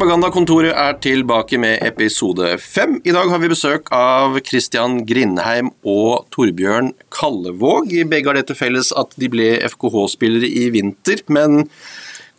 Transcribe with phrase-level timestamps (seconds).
[0.00, 2.94] Propagandakontoret er tilbake med episode fem.
[3.04, 7.90] I dag har vi besøk av Christian Grindheim og Torbjørn Kallevåg.
[8.08, 11.66] Begge har det til felles at de ble FKH-spillere i vinter, men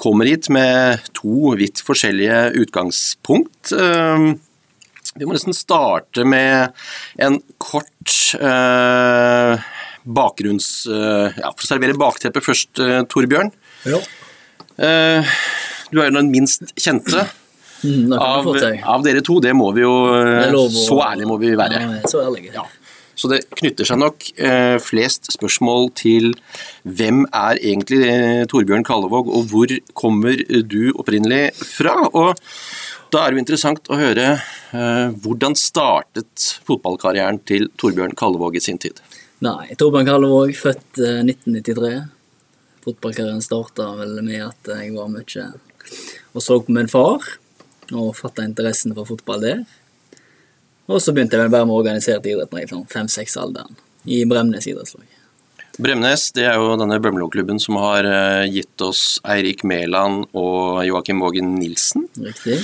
[0.02, 3.76] kommer hit med to vidt forskjellige utgangspunkt.
[3.78, 4.40] Ehm,
[5.14, 6.74] vi må nesten starte med
[7.22, 9.68] en kort eh,
[10.02, 10.72] bakgrunns...
[10.90, 13.54] Eh, ja, for å servere bakteppet først, eh, Torbjørn.
[13.86, 14.02] Ja.
[15.92, 17.28] Du er jo den minst kjente.
[17.82, 18.48] Mm, av,
[18.94, 19.96] av dere to, det må vi jo
[20.70, 21.82] Så ærlige må vi være.
[21.82, 22.54] Ja, så ærlige.
[22.54, 22.68] Ja.
[23.22, 26.32] Så det knytter seg nok eh, flest spørsmål til
[26.88, 31.98] hvem er egentlig eh, Torbjørn Kallevåg, og hvor kommer du opprinnelig fra?
[32.10, 32.34] Og
[33.14, 38.64] da er det jo interessant å høre eh, hvordan startet fotballkarrieren til Torbjørn Kallevåg i
[38.64, 39.04] sin tid?
[39.44, 41.94] Nei, Torbjørn Kallevåg, født eh, 1993.
[42.88, 45.52] Fotballkarrieren starta vel med at jeg var mye
[46.32, 47.26] og så på min far,
[47.94, 49.64] og fatta interessen for fotball der.
[50.92, 54.68] Og så begynte jeg vel bare med organisert idrett når jeg var fem-seks-alderen, i Bremnes
[54.68, 55.08] idrettslag.
[55.82, 61.22] Bremnes det er jo denne Bømlo-klubben som har eh, gitt oss Eirik Mæland og Joakim
[61.24, 62.10] Vågen Nilsen.
[62.20, 62.60] Riktig?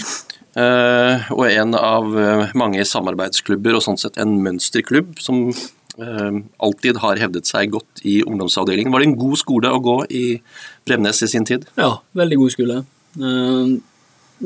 [0.58, 6.98] Uh, og en av eh, mange samarbeidsklubber, og sånn sett en mønsterklubb som uh, alltid
[7.04, 8.90] har hevdet seg godt i ungdomsavdelingen.
[8.92, 10.24] Var det en god skole å gå i
[10.88, 11.68] Bremnes i sin tid?
[11.78, 12.80] Ja, veldig god skole.
[13.18, 13.78] Eh,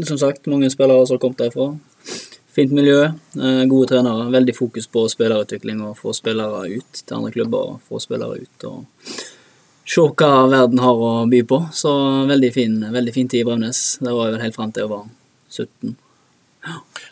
[0.05, 1.73] som sagt, mange spillere som har kommet derfra.
[2.51, 3.03] Fint miljø,
[3.39, 4.29] eh, gode trenere.
[4.31, 7.57] Veldig fokus på spillerutvikling og få spillere ut til andre klubber.
[7.57, 8.85] og Få spillere ut og
[9.85, 11.61] se hva verden har å by på.
[11.71, 11.91] Så
[12.27, 13.97] veldig fin, veldig fin tid i Bremnes.
[13.99, 15.05] Der var jeg vel helt fram til jeg var
[15.49, 15.95] 17.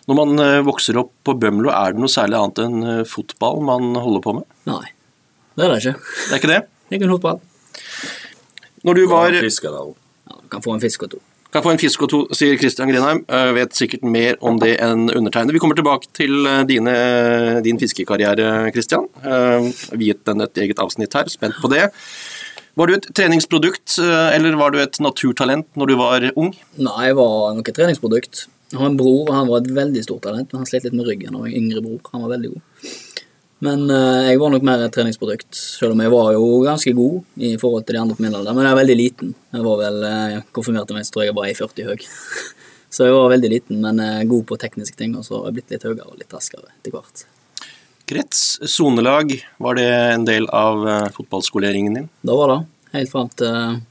[0.07, 3.63] Når man eh, vokser opp på Bømlo, er det noe særlig annet enn eh, fotball
[3.65, 4.45] man holder på med?
[4.69, 4.91] Nei,
[5.55, 5.95] det er det ikke.
[6.03, 6.61] Det er ikke det?
[6.89, 7.41] Ikke en fotball.
[8.83, 9.33] Når du var.
[9.33, 11.23] Ja, du kan få en fisk og to.
[11.49, 13.23] Kan få en fisk og to, sier Christian Grenheim.
[13.25, 15.55] Eh, Vet sikkert mer om det enn undertegnede.
[15.55, 16.93] Vi kommer tilbake til eh, dine,
[17.65, 19.07] din fiskekarriere, Christian.
[19.25, 21.31] Eh, Viet den et eget avsnitt her.
[21.33, 21.87] Spent på det.
[22.77, 26.53] Var du et treningsprodukt, eh, eller var du et naturtalent når du var ung?
[26.77, 28.45] Nei, jeg var nok et treningsprodukt.
[28.69, 30.93] Jeg har en bror, og han var et veldig stort talent, men han slet litt
[30.93, 31.33] med ryggen.
[31.33, 32.93] Og en yngre bror, han var veldig god.
[33.65, 37.43] Men eh, jeg var nok mer et treningsprodukt, selv om jeg var jo ganske god
[37.43, 38.55] i forhold til de andre på min alder.
[38.55, 39.33] Men jeg er veldig liten.
[39.55, 42.05] Jeg var vel uh, konfirmert meg, så tror jeg jeg var 1,40 høy.
[42.95, 45.59] så jeg var veldig liten, men eh, god på tekniske ting, og så har jeg
[45.59, 47.25] blitt litt høyere og litt raskere etter hvert.
[48.09, 52.09] Krets, sonelag, var det en del av eh, fotballskoleringen din?
[52.25, 52.59] Da var det.
[52.95, 53.83] Helt fram til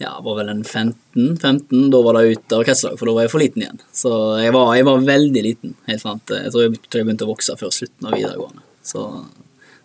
[0.00, 1.90] ja, var vel en 15, 15.
[1.92, 3.82] Da var det ut av kretslag, for da var jeg for liten igjen.
[3.92, 6.32] Så jeg var, jeg var veldig liten helt sant.
[6.32, 8.64] Jeg tror jeg, jeg begynte å vokse før slutten av videregående.
[8.80, 9.04] Så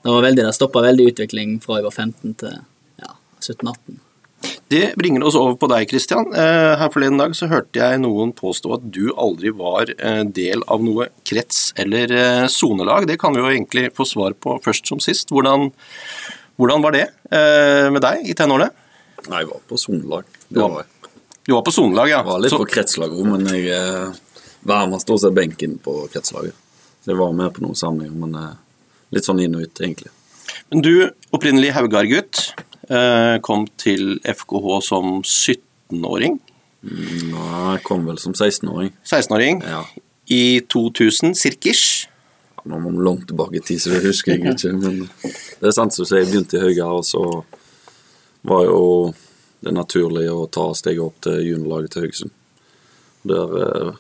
[0.06, 2.56] det var veldig, det stoppa veldig utvikling fra jeg var 15 til
[3.04, 3.12] ja,
[3.44, 4.00] 17-18.
[4.72, 6.32] Det bringer oss over på deg, Christian.
[6.32, 10.64] Eh, Her forleden dag så hørte jeg noen påstå at du aldri var eh, del
[10.72, 13.10] av noe krets- eller eh, sonelag.
[13.10, 15.34] Det kan vi jo egentlig få svar på først som sist.
[15.34, 15.68] Hvordan,
[16.56, 17.06] hvordan var det
[17.92, 18.72] med deg i tenårene?
[19.30, 20.24] Nei, jeg var på sonelag.
[20.50, 20.62] Du.
[21.46, 22.20] Du var på sonelag, ja.
[22.22, 24.14] Jeg var litt Så- på kretslag òg, men jeg eh,
[24.66, 26.54] varma stort sett benken på kretslaget.
[27.04, 28.54] Så jeg var med på noen samlinger, men eh,
[29.14, 30.10] litt sånn inn og ut, egentlig.
[30.72, 32.54] Men du, opprinnelig Haugar-gutt,
[32.90, 36.40] eh, kom til FKH som 17-åring.
[36.86, 38.92] Nei, jeg kom vel som 16-åring.
[39.06, 39.62] 16-åring.
[39.66, 39.84] Ja.
[40.30, 42.08] I 2000, cirkish.
[42.66, 44.72] Nå må vi langt tilbake i tid, så det husker jeg ikke.
[44.74, 45.04] Men
[45.62, 47.44] det er sant som du sier, jeg begynte i Haugar, og så
[48.48, 48.82] var jo
[49.66, 52.36] det naturlige å ta steget opp til juniorlaget til Haugesund.
[53.26, 53.94] Der eh,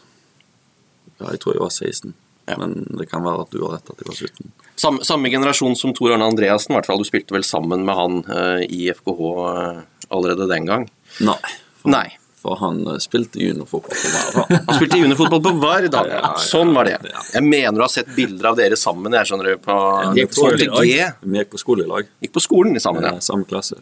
[1.16, 2.14] Ja, jeg tror jeg var 16.
[2.46, 2.58] Ja.
[2.60, 4.52] Men det kan være at du har rett at jeg var 17.
[4.78, 7.00] Samme, samme generasjon som Tor Arne Andreassen, i hvert fall.
[7.02, 9.80] Du spilte vel sammen med han uh, i FKH uh,
[10.14, 10.86] allerede den gang?
[11.24, 11.40] Nei.
[11.80, 12.06] For, Nei.
[12.44, 14.62] For han uh, spilte juniorfotball på hver dag.
[14.68, 17.00] Han spilte juniorfotball på hver dag, Ja, Sånn var det.
[17.32, 19.80] Jeg mener du har sett bilder av dere sammen, jeg skjønner du, på
[20.12, 21.02] de gikk på skole på G.
[21.24, 22.14] Vi gikk på skole i lag.
[22.28, 23.16] Gikk på skolen sammen, ja.
[23.16, 23.80] eh, Samme klasse.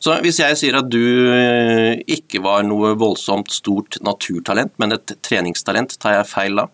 [0.00, 5.12] Så hvis jeg sier at du eh, ikke var noe voldsomt stort naturtalent, men et
[5.20, 6.66] treningstalent, tar jeg feil da?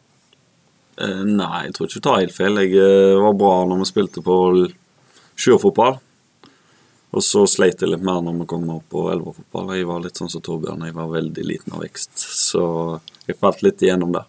[1.03, 2.61] Eh, Nei, jeg tror ikke du tar helt feil.
[2.63, 4.37] Jeg eh, var bra når vi spilte på
[5.35, 5.99] sjuerfotball.
[7.17, 9.75] Og så sleit jeg litt mer når vi kom opp på elverfotball.
[9.75, 12.15] Jeg var litt sånn som Torbjørn, jeg var veldig liten av vekst.
[12.23, 12.63] Så
[13.27, 14.23] jeg falt litt igjennom det.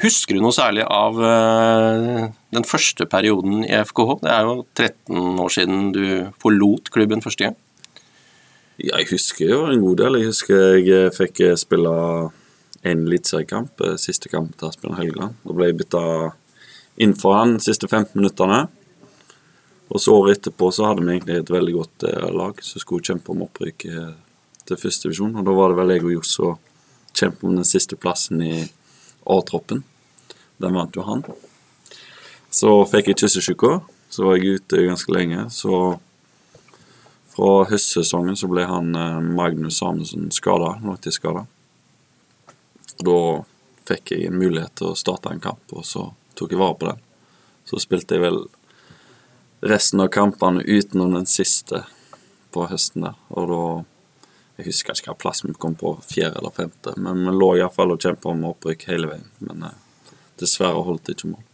[0.00, 4.20] Husker du noe særlig av den første perioden i FKH?
[4.22, 6.04] Det er jo 13 år siden du
[6.38, 7.58] forlot klubben første gang.
[8.78, 10.16] Jeg husker jo en god del.
[10.20, 11.92] Jeg husker jeg eh, fikk eh, spille
[12.86, 15.34] en eliteseriekamp, eh, siste kamp til Asbjørn Helgeland.
[15.42, 16.02] Da ble jeg bytta
[17.02, 18.68] inn for han de siste 15 minuttene.
[19.90, 23.32] Og så året etterpå så hadde vi egentlig et veldig godt lag som skulle kjempe
[23.32, 23.86] om opprykk
[24.68, 25.34] til første divisjon.
[25.40, 26.58] Og da var det vel jeg og Johs som
[27.16, 28.52] kjempet om den siste plassen i
[29.26, 29.80] A-troppen.
[30.60, 31.24] Den vant jo han.
[32.52, 33.78] Så fikk jeg kyssesyke,
[34.12, 35.48] så var jeg ute ganske lenge.
[35.50, 35.96] Så
[37.38, 41.44] fra høstsesongen så ble han eh, Magnus Samuelsen skada, langtidsskada.
[43.06, 43.18] Da
[43.86, 46.88] fikk jeg en mulighet til å starte en kamp, og så tok jeg vare på
[46.88, 47.04] den.
[47.68, 48.40] Så spilte jeg vel
[49.70, 51.84] resten av kampene utenom den siste
[52.54, 53.22] på høsten der.
[53.30, 53.62] Og da
[54.58, 57.94] Jeg husker ikke hva plass vi kom på, fjerde eller femte, men vi lå iallfall
[57.94, 59.28] og kjempa om opprykk hele veien.
[59.38, 61.47] Men eh, dessverre holdt det ikke mål.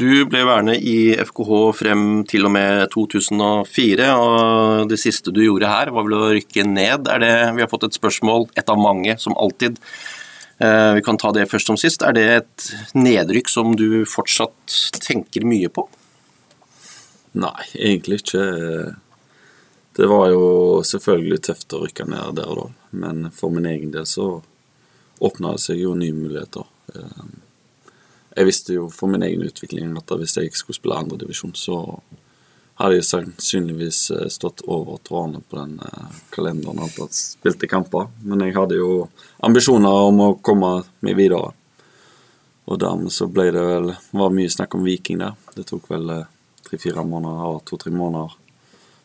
[0.00, 5.68] Du ble værende i FKH frem til og med 2004, og det siste du gjorde
[5.70, 7.06] her var vel å rykke ned.
[7.12, 9.78] Er det, vi har fått et spørsmål, et av mange, som alltid.
[10.58, 12.02] Eh, Vi kan ta det først som sist.
[12.02, 15.86] Er det et nedrykk som du fortsatt tenker mye på?
[17.38, 18.96] Nei, egentlig ikke.
[19.96, 22.66] Det var jo selvfølgelig tøft å rykke ned der og da,
[22.96, 24.40] men for min egen del så
[25.22, 26.64] åpna det seg jo nye muligheter.
[28.36, 31.78] Jeg visste jo for min egen utvikling at hvis jeg ikke skulle spille andredivisjon, så
[32.80, 38.08] hadde jeg sannsynligvis eh, stått over trådene på den eh, kalenderen og alt spilte kamper.
[38.24, 39.06] Men jeg hadde jo
[39.44, 40.72] ambisjoner om å komme
[41.04, 41.52] meg videre.
[42.70, 45.36] Og dermed så ble det vel var mye snakk om Viking der.
[45.52, 46.28] Det tok vel eh,
[46.64, 48.38] tre-fire måneder, to-tre måneder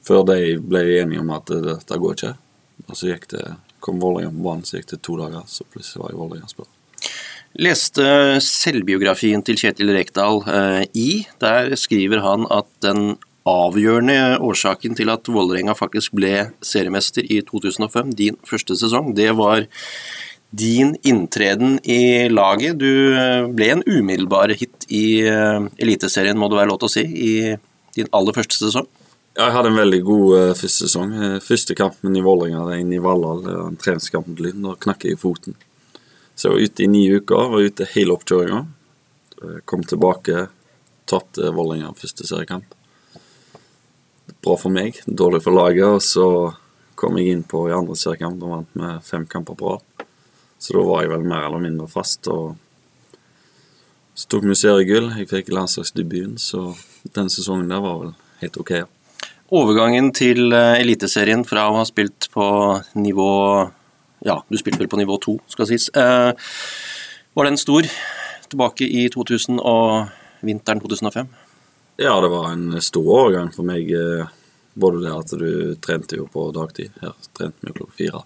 [0.07, 2.29] før de ble enige om at dette går ikke.
[2.87, 3.43] Og så gikk det,
[3.83, 6.73] kom Vålerenga på banen, så gikk det to dager, så plutselig var jeg Vålerenga-spiller.
[7.55, 11.09] Leste selvbiografien til Kjetil Rekdal eh, i.
[11.41, 13.15] Der skriver han at den
[13.47, 19.63] avgjørende årsaken til at Vålerenga faktisk ble seriemester i 2005, din første sesong, det var
[20.57, 22.77] din inntreden i laget.
[22.83, 26.95] Du eh, ble en umiddelbar hit i eh, Eliteserien, må det være lov til å
[26.97, 27.33] si, i
[27.97, 28.85] din aller første sesong.
[29.37, 31.11] Jeg hadde en veldig god første sesong.
[31.45, 34.63] Første kampen i Vålerenga, er inne i Valhall, det til Lyn.
[34.65, 35.53] Da knakk jeg i foten.
[36.37, 38.59] Så jeg var ute i ni uker, var ute hele oppkjøringa.
[39.41, 40.47] Eh, Kom tilbake,
[41.09, 42.75] tapte Vålerenga første seriekamp.
[44.45, 45.87] Bra for meg, dårlig for laget.
[45.97, 46.27] Og så
[46.97, 50.05] kom jeg inn på i andre seriekamp og vant med fem kamper på rad.
[50.61, 52.29] Så da var jeg vel mer eller mindre fast.
[52.29, 52.55] og
[54.17, 55.09] Så tok vi seriegull.
[55.17, 56.75] Jeg fikk landslagsdebuten, så
[57.17, 58.13] den sesongen der var vel
[58.43, 58.75] helt ok.
[59.57, 62.45] Overgangen til eh, Eliteserien fra å ha spilt på
[62.99, 63.31] nivå
[64.27, 65.87] Ja, du spilte vel på nivå to, skal sies.
[65.95, 66.31] Eh,
[67.37, 67.87] var den stor
[68.51, 70.09] tilbake i 2000 og
[70.45, 71.29] vinteren 2005?
[72.01, 73.89] Ja, det var en stor årgang for meg.
[73.91, 74.27] eh,
[74.77, 76.91] Både det at du trente jo på dagtid.
[77.01, 78.19] Her trente vi klokka fire.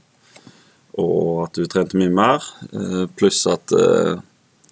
[1.00, 2.44] Og at du trente mye mer.
[2.74, 4.18] eh, Pluss at eh,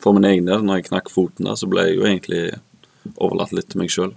[0.04, 2.42] for min egen del, når jeg knakk foten der, så ble jeg jo egentlig
[3.16, 4.12] overlatt litt til meg sjøl.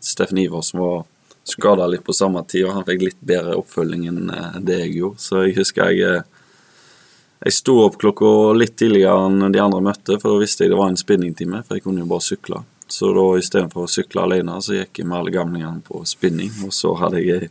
[0.00, 1.04] Steffen Iversen var
[1.44, 4.94] skada litt på samme tid, og han fikk litt bedre oppfølging enn eh, det jeg
[4.98, 5.22] gjorde.
[5.24, 6.30] Så jeg husker jeg eh,
[7.44, 10.78] jeg sto opp klokka litt tidligere enn de andre møtte, for da visste jeg det
[10.80, 12.62] var en spinningtime, for jeg kunne jo bare sykle.
[12.88, 16.72] Så da istedenfor å sykle alene, så gikk jeg med alle gamlingene på spinning, og
[16.72, 17.50] så hadde jeg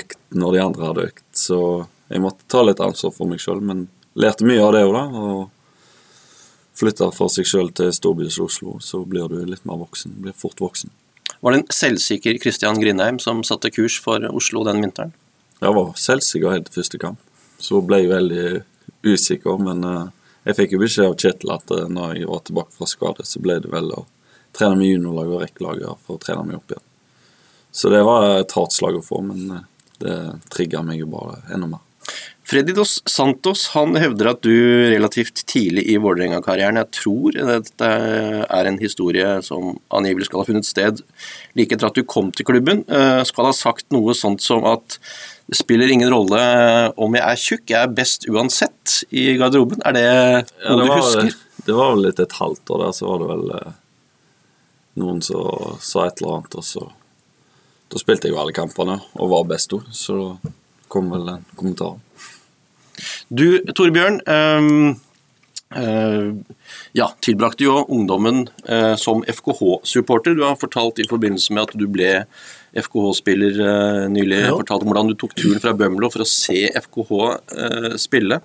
[0.00, 1.24] økt når de andre hadde økt.
[1.36, 1.60] Så
[2.08, 5.04] jeg måtte ta litt ansvar for meg sjøl, men lærte mye av det òg, da.
[5.20, 5.48] Og
[6.80, 10.14] Flytter for seg sjøl til storbyen Oslo, så blir du litt mer voksen.
[10.24, 10.88] Blir fort voksen.
[11.40, 15.14] Var det en selvsikker Christian Grindheim som satte kurs for Oslo den vinteren?
[15.60, 17.20] Jeg var selvsikker helt første kamp.
[17.60, 18.44] Så ble jeg veldig
[19.04, 20.06] usikker, men eh,
[20.48, 23.40] jeg fikk jo beskjed av Kjetil at eh, når jeg var tilbake fra skade, så
[23.40, 24.04] ble det vel å
[24.56, 26.86] trene med juniorlaget og rekkelaget for å trene meg opp igjen.
[27.72, 29.66] Så det var et hardt slag å få, men eh,
[30.00, 30.16] det
[30.52, 31.84] trigga meg jo bare enda mer.
[32.50, 34.50] Freddy Dos Santos han hevder at du
[34.90, 37.90] relativt tidlig i Vålerenga-karrieren Jeg tror dette
[38.50, 40.98] er en historie som angivelig skal ha funnet sted
[41.54, 42.82] like etter at du kom til klubben.
[42.90, 44.98] eh, Skal ha sagt noe sånt som at
[45.50, 46.40] det spiller ingen rolle
[46.98, 49.80] om jeg er tjukk, jeg er best uansett i garderoben.
[49.86, 51.38] Er det Ja, noe var, du husker?
[51.66, 53.72] det var vel litt et halvt år der, så var det vel eh,
[55.02, 56.88] noen som sa et eller annet, og så
[57.90, 60.50] Da spilte jeg jo alle kampene og var best òg, så da
[60.92, 62.00] kom vel den kommentaren.
[63.30, 63.46] Du,
[63.78, 64.18] Torbjørn.
[64.26, 64.98] Um
[65.70, 66.34] eh,
[66.98, 70.34] ja, tilbrakte jo ungdommen eh, som FKH-supporter.
[70.34, 72.24] Du har fortalt i forbindelse med at du ble
[72.74, 74.56] FKH-spiller eh, nylig, Ja.
[74.58, 77.12] fortalt om hvordan du tok turen fra Bømlo for å se FKH
[78.02, 78.40] spille.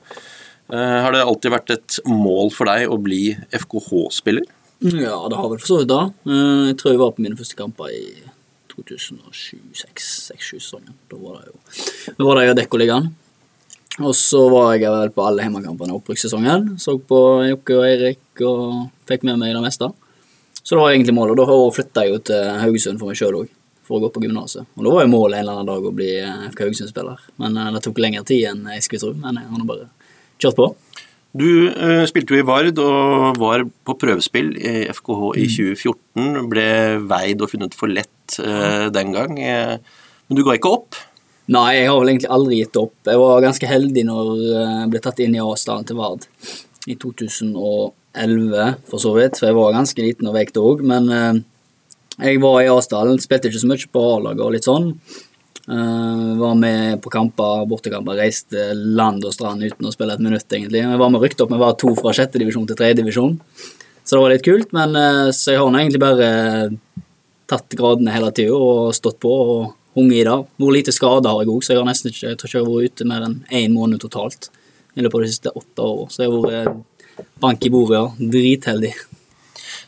[0.69, 4.45] Eh, har det alltid vært et mål for deg å bli FKH-spiller?
[4.85, 6.03] Ja, det har vel for så vidt da.
[6.29, 8.05] Eh, Jeg tror jeg var på mine første kamper i
[8.75, 10.93] 2007-2006-sesongen.
[11.09, 11.57] Da var det jo
[12.13, 13.11] Da var det jo Dekkoligaen.
[14.03, 16.73] Og så var jeg vel på alle hjemmekampene i opprykkssesongen.
[16.81, 19.89] Så på Jokke og Eirik og fikk med meg det meste.
[20.59, 21.39] Så det var egentlig målet.
[21.39, 23.53] Og da flytta jeg jo til Haugesund for meg sjøl òg,
[23.87, 24.67] for å gå på gymnaset.
[24.75, 27.23] Og da var jo målet en eller annen dag å bli eh, FK Haugesund-spiller.
[27.43, 29.13] Men eh, det tok lengre tid enn jeg skulle tro.
[29.21, 29.87] Men jeg har bare
[30.43, 30.69] kjørt på.
[31.35, 36.45] Du eh, spilte jo i Vard og var på prøvespill i FKH i 2014.
[36.51, 36.69] Ble
[37.11, 39.35] veid og funnet for lett eh, den gang.
[39.43, 39.75] Eh,
[40.25, 40.99] men du ga ikke opp?
[41.45, 42.95] Nei, jeg har vel egentlig aldri gitt opp.
[43.05, 46.25] Jeg var ganske heldig når eh, jeg ble tatt inn i A-stallen til Vard
[46.89, 49.37] i 2011, for så vidt.
[49.37, 51.43] For jeg var ganske liten og veikt òg, men eh,
[52.31, 54.91] jeg var i A-stallen, spilte ikke så mye på A-laget og litt sånn.
[55.65, 60.45] Uh, var med på kamper, bortekamper, reiste land og strand uten å spille et minutt,
[60.45, 60.83] egentlig.
[60.83, 63.33] Jeg var med rykte opp, vi var to fra sjette divisjon til tredje divisjon,
[64.05, 64.75] så det var litt kult.
[64.77, 66.29] Men uh, så jeg har nå egentlig bare
[67.49, 70.37] tatt gradene hele tida og stått på og hunget i det.
[70.59, 72.65] Hvor lite skade har jeg òg, så jeg har nesten ikke, jeg tror ikke jeg
[72.65, 74.49] har vært ute mer enn én måned totalt
[74.95, 76.11] i løpet av de siste åtte årene.
[76.11, 78.29] Så jeg har vært bank i bordet, ja.
[78.35, 78.93] Dritheldig.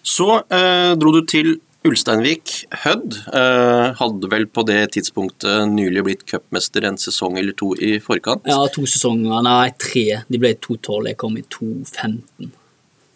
[0.08, 2.52] Så eh, dro du til Ulsteinvik,
[2.84, 3.16] Hødd.
[3.32, 8.48] Eh, hadde vel på det tidspunktet nylig blitt cupmester en sesong eller to i forkant.
[8.50, 9.40] Ja, to sesonger.
[9.46, 10.24] Nei, tre.
[10.28, 12.52] De ble 2-12, jeg kom i 2015.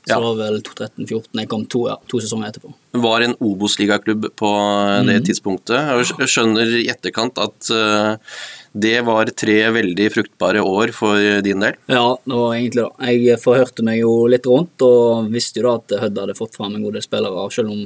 [0.01, 0.15] Så Ja.
[0.15, 1.39] det var vel 2-13-14.
[1.41, 2.71] Jeg kom to, ja, to sesonger etterpå.
[2.91, 5.27] Var en Obos-ligaklubb på eh, det mm.
[5.29, 5.91] tidspunktet.
[6.19, 8.33] Jeg skjønner i etterkant at eh,
[8.71, 11.79] det var tre veldig fruktbare år for din del.
[11.91, 13.15] Ja, det var egentlig det.
[13.15, 16.75] Jeg forhørte meg jo litt rundt, og visste jo da at Hødd hadde fått fram
[16.75, 17.47] en god del spillere.
[17.55, 17.83] Selv om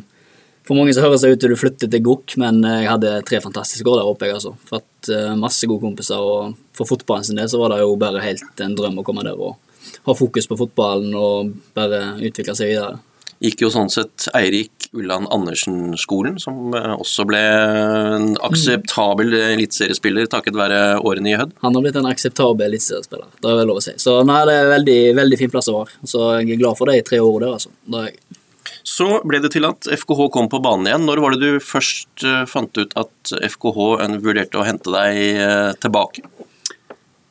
[0.65, 3.37] for mange så høres det ut til du flyttet til Gokk, men jeg hadde tre
[3.43, 4.25] fantastiske år der oppe.
[4.25, 4.55] jeg altså.
[4.65, 8.23] Fått eh, masse gode kompiser, og for fotballen sin del så var det jo bare
[8.25, 9.59] helt en drøm å komme der og
[10.07, 12.97] ha fokus på fotballen og bare utvikle seg videre.
[13.45, 20.57] Gikk jo sånn sett Eirik Ulland Andersen-skolen, som eh, også ble en akseptabel eliteseriespiller takket
[20.57, 21.53] være årene i Hødd.
[21.65, 23.93] Han har blitt en akseptabel eliteseriespiller, det er vel lov å si.
[24.01, 26.01] Så nei, det er veldig, veldig fin plass å være.
[26.09, 27.73] Så jeg er glad for det i tre år der, altså.
[27.85, 28.41] Det er jeg.
[28.85, 31.05] Så ble det til at FKH kom på banen igjen.
[31.07, 33.79] Når var det du først eh, fant ut at FKH
[34.23, 36.25] vurderte å hente deg eh, tilbake?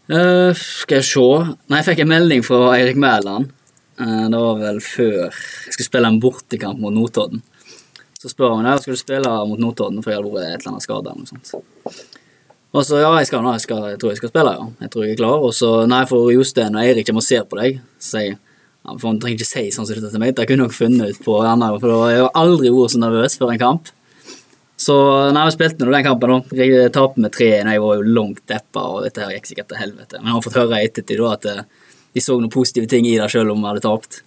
[0.04, 3.54] Uh, skal jeg se Nei, jeg fikk en melding fra Eirik Mæland.
[4.00, 7.42] Eh, det var vel før jeg skulle spille en bortekamp mot Notodden.
[8.18, 10.72] Så spør han meg skal du spille mot Notodden, for jeg hadde vært et eller
[10.74, 11.12] annet skada.
[11.12, 12.04] eller noe sånt.
[12.74, 14.64] Og så ja, jeg skal jeg, skal, jeg tror jeg skal spille, ja.
[14.82, 15.44] Jeg tror jeg er klar.
[15.46, 18.38] Og så nei, for Jostein og Eirik kommer og ser på deg, så jeg
[18.84, 21.14] ja, for Han trenger ikke si sånn som dette til meg, det kunne jeg funnet
[21.14, 23.92] ut på andre, for har jeg aldri vært så nervøs før en kamp.
[24.84, 24.96] Så
[25.32, 26.58] nei, vi spilte nå den kampen, da.
[26.58, 29.80] Jeg tapte med 3-1, jeg var jo langt deppa, og dette her gikk sikkert til
[29.80, 30.18] helvete.
[30.18, 31.62] Men jeg har fått høre ettertid da at eh,
[32.14, 34.22] de så noen positive ting i det, selv om vi hadde tapt.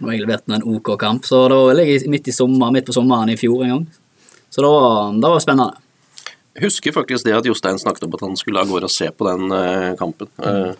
[0.00, 2.96] Og jeg leverte en OK kamp, så det var vel midt, i sommer, midt på
[2.96, 3.84] sommeren i fjor en gang.
[4.50, 5.86] Så det var, det var spennende.
[6.56, 9.10] Jeg husker faktisk det at Jostein snakket om at han skulle av gårde og se
[9.14, 10.30] på den eh, kampen.
[10.42, 10.74] Mm.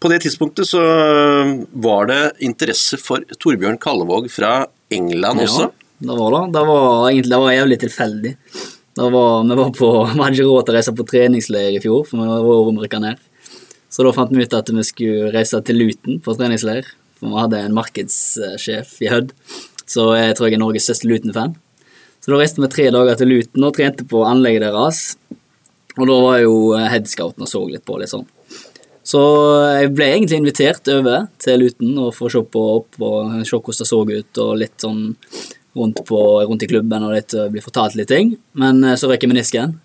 [0.00, 1.52] på det tidspunktet så eh,
[1.84, 5.68] var det interesse for Torbjørn Kallevåg fra England også.
[5.68, 6.42] Ja, det var det.
[6.56, 8.34] Det var egentlig det var jævlig tilfeldig.
[9.00, 11.82] Det var, vi, var på, vi hadde ikke råd til å reise på treningsleir i
[11.84, 13.26] fjor, for vi var omrykka ned.
[13.90, 16.86] Så da fant vi ut at vi skulle reise til Luton på treningsleir.
[17.18, 19.34] For vi hadde en markedssjef i Hødd,
[19.90, 21.56] så jeg tror jeg er Norges største Luton-fan.
[22.20, 25.02] Så da reiste vi tre dager til Luton og trente på anlegget deres.
[25.98, 28.28] Og da var jo headscouten og så litt på, litt sånn.
[29.10, 29.20] Så
[29.74, 33.80] jeg ble egentlig invitert over til Luton og få se på opp og se hvordan
[33.80, 35.02] det så ut, og litt sånn
[35.76, 38.34] rundt, på, rundt i klubben og litt, bli fortalt litt ting.
[38.60, 39.78] Men eh, så røk jeg menisken,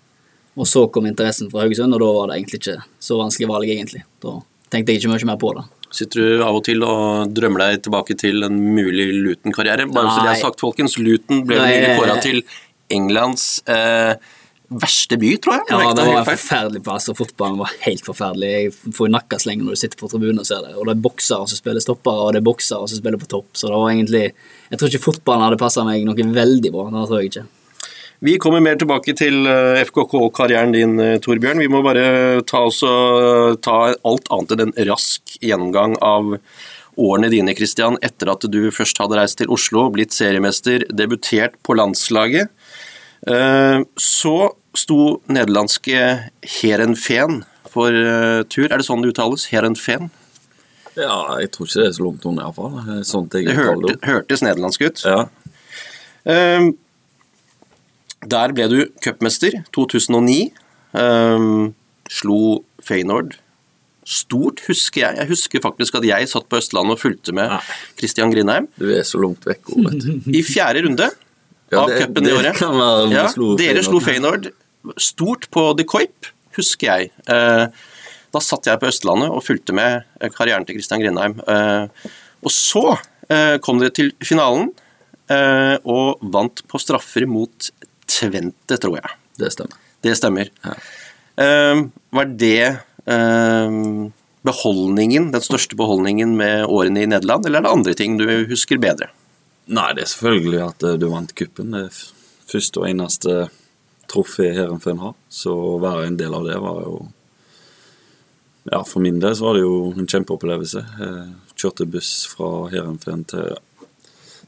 [0.56, 2.76] og så kom interessen fra Haugesund, og da var det egentlig ikke
[3.08, 4.04] så vanskelig valg, egentlig.
[4.24, 4.38] Da
[4.72, 5.66] tenkte jeg ikke mye mer på det.
[5.96, 9.86] Sitter du av og til og drømmer deg tilbake til en mulig Luton-karriere?
[9.92, 12.42] Bare så det er sagt, folkens, Luton ble nylig kåra til
[12.92, 14.16] Englands eh,
[14.66, 15.66] verste by, tror jeg.
[15.70, 18.50] Ja, det var en forferdelig plass, og fotballen var helt forferdelig.
[18.56, 20.74] Jeg får nakkesleng når du sitter på tribunen og ser det.
[20.74, 23.52] Og det er boksere som spiller stoppere, og det er boksere som spiller på topp,
[23.54, 26.88] så det var egentlig Jeg tror ikke fotballen hadde passa meg noe veldig bra.
[26.90, 27.46] Det tror jeg ikke.
[28.24, 31.60] Vi kommer mer tilbake til eh, FKK-karrieren din, eh, Torbjørn.
[31.60, 36.36] Vi må bare ta, oss og, ta alt annet enn en rask gjennomgang av
[36.96, 41.76] årene dine, Christian, etter at du først hadde reist til Oslo, blitt seriemester, debutert på
[41.76, 42.48] landslaget.
[43.28, 44.36] Eh, Så
[44.76, 46.00] sto nederlandske
[46.60, 47.42] Herenveen
[47.72, 48.70] for eh, tur.
[48.70, 49.44] Er det sånn det uttales?
[49.52, 50.08] Herenveen?
[50.96, 53.04] Ja, jeg tror ikke det er så langt unna, iallfall.
[53.04, 54.08] Sånt jeg Det uttaler hørte, det.
[54.08, 55.04] hørtes nederlandsk ut.
[55.04, 55.18] Ja.
[56.24, 56.70] Eh,
[58.26, 60.50] Der ble du cupmester 2009.
[60.96, 61.74] Um,
[62.10, 63.36] Slo Feyenoord.
[64.06, 65.16] Stort, husker jeg.
[65.18, 67.58] Jeg husker faktisk at jeg satt på Østlandet og fulgte med Nei.
[67.98, 70.04] Christian Grindheim Du er så langt vekk, Robert.
[70.30, 71.08] i fjerde runde
[71.72, 72.54] Ja, av cupen det det året.
[72.60, 74.46] kan være vi ja, slo dere slo Feyenoord.
[75.02, 77.10] Stort på De Coip, husker jeg.
[77.26, 77.66] Uh,
[78.36, 81.38] Da satt jeg på Østlandet og fulgte med eh, karrieren til Christian Grindheim.
[81.42, 81.88] Uh,
[82.46, 84.68] Og så uh, kom dere til finalen
[85.32, 87.70] eh, og vant på straffer mot
[88.16, 89.16] Tvente, tror jeg.
[89.40, 89.80] Det stemmer.
[90.06, 90.50] Det stemmer.
[90.64, 90.74] Ja.
[91.44, 91.82] Eh,
[92.16, 92.60] Var det
[93.04, 93.76] eh,
[94.46, 98.80] beholdningen, den største beholdningen med årene i Nederland, eller er det andre ting du husker
[98.80, 99.10] bedre?
[99.66, 101.74] Nei, det er selvfølgelig at eh, du vant kuppen.
[101.74, 102.00] Det er
[102.46, 103.36] første og eneste
[104.06, 105.16] trofé Heerenveen har.
[105.28, 106.96] Så å være en del av det var jo
[108.66, 110.80] Ja, for min del så var det jo en kjempeopplevelse.
[110.98, 113.52] Jeg kjørte buss fra Heerenveen til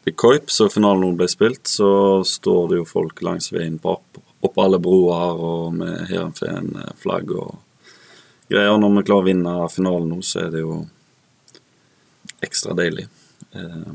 [0.04, 3.96] til Coip, så finalen nå ble spilt, så står det jo folk langs veien på
[3.96, 7.56] opp, opp alle broer og med Heerenveen-flagg og
[8.48, 8.78] greier.
[8.78, 10.82] Når vi klarer å vinne finalen nå, så er det jo
[12.44, 13.08] ekstra deilig.
[13.52, 13.88] Eh,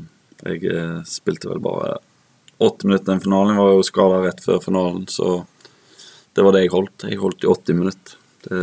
[0.44, 1.96] Jeg eh, spilte vel bare
[2.60, 3.56] åtte minutter i den finalen.
[3.56, 5.46] Var jo skada rett før finalen, så
[6.34, 7.06] det var det jeg holdt.
[7.08, 8.18] Jeg holdt i 80 minutter.
[8.44, 8.60] Det,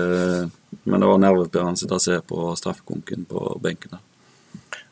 [0.83, 4.03] men det var nervepirrende å se på straffekonken på benken der.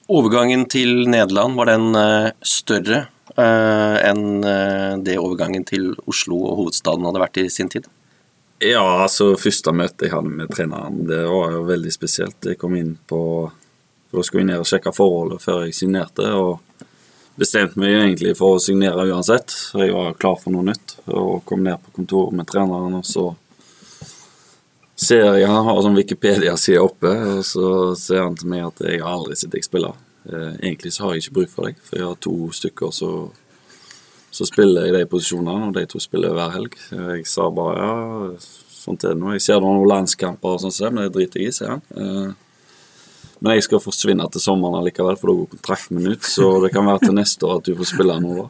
[0.09, 3.03] Overgangen til Nederland, var den eh, større
[3.37, 7.85] eh, enn eh, det overgangen til Oslo og hovedstaden hadde vært i sin tid?
[8.57, 12.41] Ja, altså første møte jeg hadde med treneren, det var jo veldig spesielt.
[12.41, 13.21] Jeg kom inn på
[14.09, 16.87] For å skulle ned og sjekke forholdet før jeg signerte, og
[17.37, 19.53] bestemte meg egentlig for å signere uansett.
[19.77, 23.27] Jeg var klar for noe nytt, og kom ned på kontoret med treneren, og så
[25.09, 27.67] ser jeg han har sånn Wikipedia-side oppe, og så
[27.99, 29.91] ser han til meg at jeg har aldri sett deg spille.
[30.29, 33.13] Eh, egentlig så har jeg ikke bruk for deg, for jeg har to stykker så
[34.29, 36.75] så spiller i de posisjonene, og de to spiller hver helg.
[36.93, 37.93] Jeg sa bare ja,
[38.77, 39.31] sånt er det nå.
[39.33, 41.81] Jeg ser noen landskamper og sånn, men det driter jeg i, sier han.
[41.97, 42.29] Eh,
[43.41, 46.25] Men jeg skal forsvinne til sommeren allikevel, for da går kontrakten min ut.
[46.27, 48.47] Så det kan være til neste år at du får spille nå, da.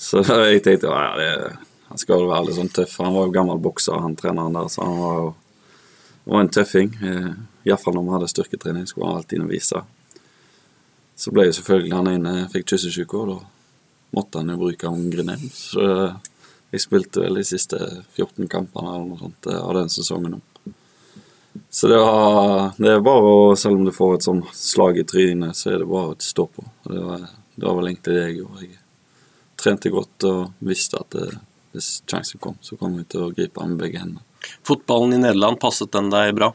[0.00, 1.28] Så jeg tenkte ja, det,
[1.90, 2.94] han skal jo være litt sånn tøff.
[3.04, 5.28] Han var jo gammel bokser, han treneren der, så han var jo
[6.24, 6.94] var en tøffing.
[7.02, 7.32] Eh,
[7.68, 9.82] Iallfall når vi hadde styrketrening, skulle han alltid og vise.
[11.16, 13.38] Så ble jo selvfølgelig han ene fikk kyssesyke, og da
[14.16, 15.44] måtte han jo bruke Grinheim.
[15.52, 15.84] Så
[16.74, 17.78] jeg spilte vel de siste
[18.16, 20.40] 14 kampene eller noe sånt eh, av den sesongen.
[21.70, 25.04] Så det, var, det er bare å Selv om du får et sånn slag i
[25.06, 26.64] trynet, så er det bare å stå på.
[26.66, 28.66] Og Det var, det var vel egentlig det jeg gjorde.
[28.66, 28.80] Jeg
[29.62, 31.28] trente godt og visste at det,
[31.74, 34.33] hvis sjansen kom, så kom jeg til å gripe den med begge hendene.
[34.66, 36.52] Fotballen i Nederland, passet den deg bra?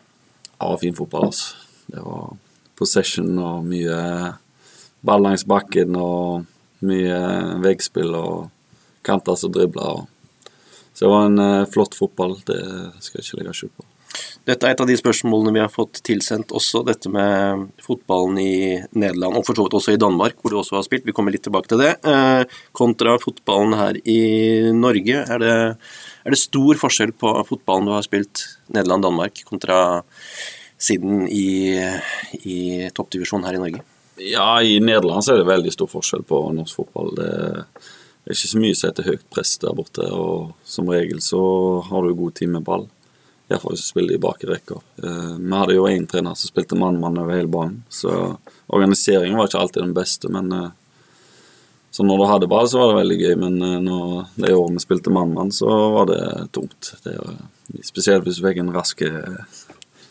[0.60, 1.56] Ja, fin fotball, altså.
[1.90, 2.38] Det var
[2.80, 4.00] possession og mye
[5.06, 6.46] ball langs bakken og
[6.86, 7.20] mye
[7.64, 8.50] veggspill og
[9.06, 10.06] kanter som dribler.
[10.94, 12.60] Så det var en eh, flott fotball, det
[13.04, 13.86] skal jeg ikke legge skjul på.
[14.50, 18.54] Dette er et av de spørsmålene vi har fått tilsendt også, dette med fotballen i
[18.98, 21.06] Nederland, og for så vidt også i Danmark, hvor du også har spilt.
[21.08, 21.94] Vi kommer litt tilbake til det.
[22.04, 22.44] Eh,
[22.76, 24.20] kontra fotballen her i
[24.76, 25.22] Norge.
[25.24, 25.56] Er det,
[26.30, 29.80] er det stor forskjell på fotballen du har spilt Nederland-Danmark, kontra
[30.80, 31.76] siden i,
[32.46, 32.60] i
[32.96, 33.82] toppdivisjon her i Norge?
[34.20, 37.12] Ja, i Nederland så er det veldig stor forskjell på norsk fotball.
[37.18, 41.42] Det er ikke så mye som heter høyt press der borte, og som regel så
[41.88, 42.88] har du god tid med ball.
[43.50, 44.84] Iallfall hvis du spiller i bakre rekker.
[45.02, 48.36] Eh, vi hadde jo én trener som spilte mann-mann over hele banen, så
[48.68, 50.70] organiseringen var ikke alltid den beste, men eh,
[51.92, 54.76] så når du hadde ball, så var det veldig gøy, men eh, når det året
[54.78, 56.22] vi spilte mann-mann, så var det
[56.56, 56.94] tungt.
[57.04, 59.40] Det, var- spesielt hvis du fikk en rask eh,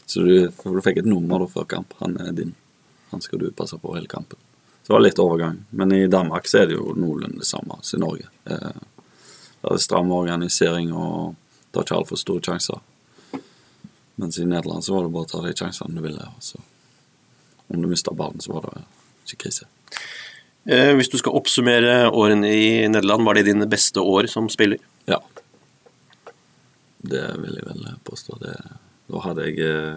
[0.09, 1.93] Så du, du fikk et nummer før kamp.
[2.01, 2.55] Han er din.
[3.11, 4.38] Han skal du passe på hele kampen.
[4.83, 5.59] Så det var litt overgang.
[5.71, 8.31] Men i Danmark så er det jo noenlunde det samme som i Norge.
[8.49, 8.79] Eh,
[9.61, 11.35] Der er stram organisering og
[11.75, 12.81] tar ikke altfor store sjanser.
[14.19, 16.25] Mens i Nederland så var det bare å ta de sjansene du ville.
[16.41, 16.59] Så,
[17.69, 18.85] om du mista ballen, så var det
[19.29, 19.67] ikke krise.
[20.66, 24.81] Eh, hvis du skal oppsummere årene i Nederland, var det dine beste år som spiller?
[25.09, 25.21] Ja.
[26.99, 28.37] Det vil jeg vel påstå.
[28.42, 28.57] Det,
[29.09, 29.97] da hadde jeg eh,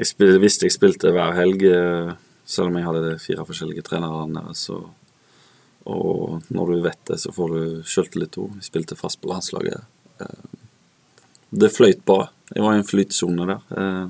[0.00, 2.14] Jeg spil, visste jeg spilte hver helg, eh,
[2.48, 4.54] selv om jeg hadde fire forskjellige trenere.
[4.58, 4.80] Så,
[5.84, 8.56] og når du vet det, så får du sjøltillit òg.
[8.58, 9.84] Jeg spilte fast på landslaget.
[11.50, 12.30] Det fløyt bare.
[12.54, 14.08] Jeg var i en flytsone der.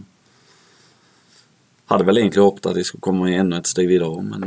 [1.90, 4.46] Hadde vel egentlig håpet at jeg skulle komme enda et steg videre, men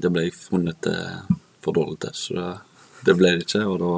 [0.00, 0.86] det ble funnet
[1.60, 2.16] for dårlig til.
[2.16, 2.48] Så det,
[3.06, 3.66] det ble det ikke.
[3.68, 3.92] Og da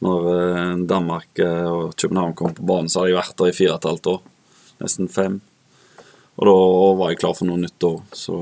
[0.00, 3.56] når eh, Danmark eh, og København kom på banen, så hadde jeg vært der i
[3.56, 4.20] fire og et halvt år.
[4.80, 5.40] Nesten fem.
[6.40, 6.56] Og da
[7.00, 8.00] var jeg klar for noe nytt år.
[8.16, 8.36] Så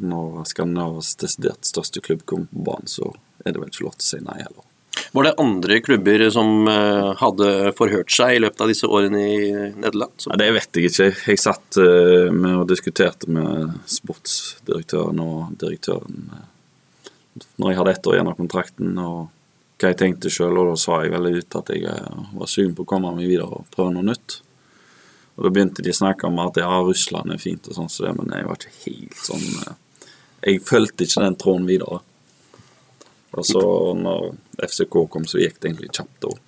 [0.00, 3.12] når Skandinavias desidert største klubb kom på banen, så
[3.44, 4.71] er det vel ikke lov til å si nei heller.
[5.14, 9.50] Var det andre klubber som eh, hadde forhørt seg i løpet av disse årene i
[9.76, 10.14] Nederland?
[10.30, 11.08] Nei, Det vet jeg ikke.
[11.28, 17.10] Jeg satt eh, med og diskuterte med sportsdirektøren og direktøren eh,
[17.60, 19.20] når jeg hadde ett år igjen av kontrakten, og
[19.80, 21.92] hva jeg tenkte sjøl, og da sa jeg veldig ut at jeg
[22.38, 24.38] var sugen på å komme meg videre og prøve noe nytt.
[25.36, 28.04] Og da begynte de å snakke om at ja, Russland er fint og sånn, så
[28.06, 29.46] det, men jeg var ikke helt sånn
[30.44, 32.00] Jeg fulgte ikke den tråden videre.
[33.32, 33.62] Og så
[33.96, 34.34] når
[34.68, 36.38] FCK kom, så gikk det egentlig kjapt Og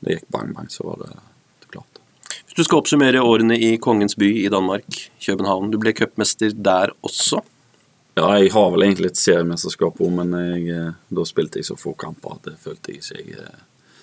[0.00, 1.12] Det gikk bang, bang, så var det
[1.70, 2.00] klart.
[2.46, 4.88] Hvis du skal oppsummere årene i Kongens by i Danmark,
[5.22, 5.70] København.
[5.70, 7.42] Du ble cupmester der også.
[8.18, 11.76] Ja, jeg har vel egentlig et seriemesterskap òg, men jeg, eh, da spilte jeg så
[11.78, 13.60] få kamper at jeg følte jeg ikke eh,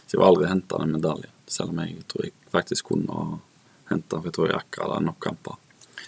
[0.07, 3.39] Så jeg var aldri henta en medalje, selv om jeg tror jeg faktisk kunne ha
[3.91, 5.59] henta Jeg tror jeg akkurat hadde nok kamper.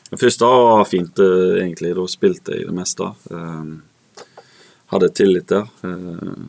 [0.10, 1.92] Det første var fint, eh, egentlig.
[1.98, 3.12] Da spilte jeg det meste.
[3.30, 3.76] Eh,
[4.90, 5.68] hadde tillit der.
[5.84, 6.44] Eh,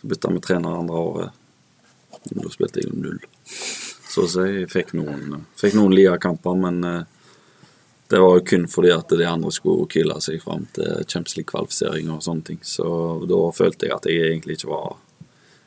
[0.00, 1.42] så bytta vi trener andre året.
[2.24, 3.20] Da spilte jeg null.
[3.44, 4.46] Så å si.
[4.60, 7.02] Jeg fikk noen, fikk noen ligakamper, men eh,
[8.12, 12.10] det var jo kun fordi at de andre skulle kile seg fram til Champions League-kvalifisering
[12.14, 12.60] og sånne ting.
[12.62, 12.86] Så
[13.30, 14.98] da følte jeg at jeg egentlig ikke var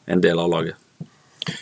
[0.08, 0.87] en del av laget.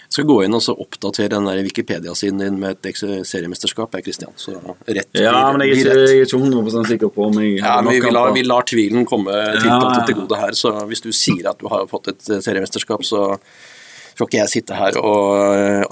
[0.09, 3.93] Skal gå inn og så oppdatere den der Wikipedia-siden din med et seriemesterskap.
[3.95, 4.31] er Christian.
[4.39, 4.55] Så
[4.87, 7.81] rett Ja, men jeg er ikke, jeg er ikke 100 sikker på om jeg Ja,
[7.81, 10.05] vi, nok lar, vi lar tvilen komme tiltalte Ja.
[10.05, 10.51] til gode her.
[10.57, 13.37] Så hvis du sier at du har fått et eh, seriemesterskap, så
[14.15, 15.31] får ikke jeg sitte her og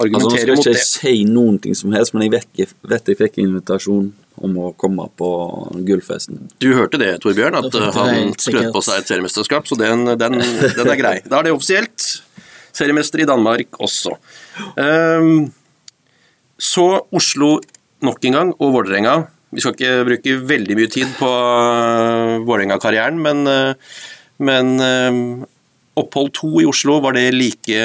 [0.00, 2.68] Altså, nå argumentere skal jeg ikke si noen ting som helst, men jeg vet, jeg
[2.88, 4.12] vet jeg fikk invitasjon
[4.44, 5.28] om å komme på
[5.86, 6.40] gullfesten.
[6.58, 10.40] Du hørte det, Torbjørn, at eh, han skrøt på seg et seriemesterskap, så den, den,
[10.40, 11.18] den er grei.
[11.28, 12.08] Da er det offisielt.
[12.74, 14.16] Seriemester i Danmark også.
[14.80, 15.52] Ehm,
[16.58, 17.58] så Oslo
[18.04, 19.16] nok en gang, og Vålerenga.
[19.54, 23.92] Vi skal ikke bruke veldig mye tid på uh, Vålerenga-karrieren, men, eh,
[24.42, 25.18] men eh,
[26.00, 27.84] opphold to i Oslo, var det like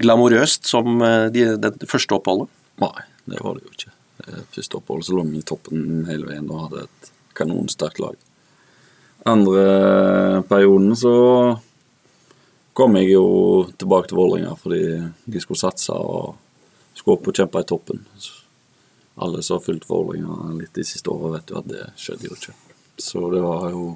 [0.00, 2.48] glamorøst som det de, første oppholdet?
[2.80, 3.92] Nei, det var det jo ikke.
[4.24, 8.16] Det Første opphold så lå vi i toppen hele veien og hadde et kanonsterkt lag.
[9.28, 11.14] Andre perioden så
[12.76, 13.26] kom jeg jo
[13.80, 14.82] tilbake til Vålerenga fordi
[15.24, 16.34] de skulle satse og
[16.96, 18.02] skulle opp og kjempe i toppen.
[19.24, 22.36] Alle som har fulgt Vålerenga litt de siste åra, vet jo at det skjedde jo
[22.36, 22.54] ikke.
[23.00, 23.86] Så det var jo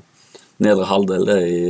[0.64, 1.60] nedre halvdel det i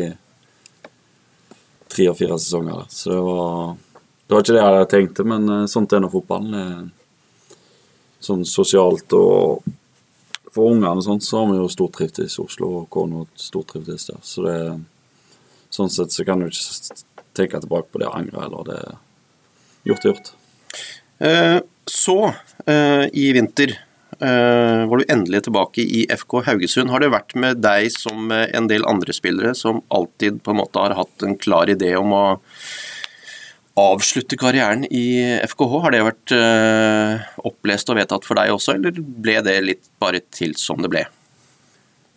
[1.90, 2.86] tre og fire sesonger.
[2.94, 3.74] Så det var,
[4.26, 6.56] det var ikke det jeg hadde tenkt, men eh, sånt er nå fotballen.
[6.62, 6.88] Eh,
[8.20, 9.64] Sånn sosialt og
[10.52, 14.18] for ungene og sånt, så har vi jo stortrivdes i Oslo, og kona stortrivdes der.
[14.26, 14.56] Så det
[15.70, 16.98] Sånn sett så kan du ikke
[17.38, 18.80] tenke tilbake på det angre, eller det
[19.88, 20.26] Gjort er gjort.
[21.24, 22.34] Eh, Så,
[22.66, 23.70] eh, i vinter,
[24.20, 26.90] eh, var du endelig tilbake i FK Haugesund.
[26.90, 30.78] Har det vært med deg som en del andre spillere, som alltid på en måte
[30.78, 32.38] har hatt en klar idé om å
[33.80, 35.80] avslutte karrieren i FKH?
[35.82, 40.20] Har det vært eh, opplest og vedtatt for deg også, eller ble det litt bare
[40.30, 41.06] til som det ble?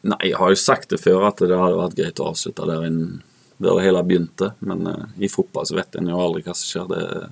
[0.04, 2.84] Nei, jeg har jo sagt det før at det hadde vært greit å avslutte der,
[2.90, 3.22] inn,
[3.64, 4.52] der det hele begynte.
[4.60, 6.90] Men uh, i fotball så vet en jo aldri hva som skjer.
[6.92, 7.30] Det.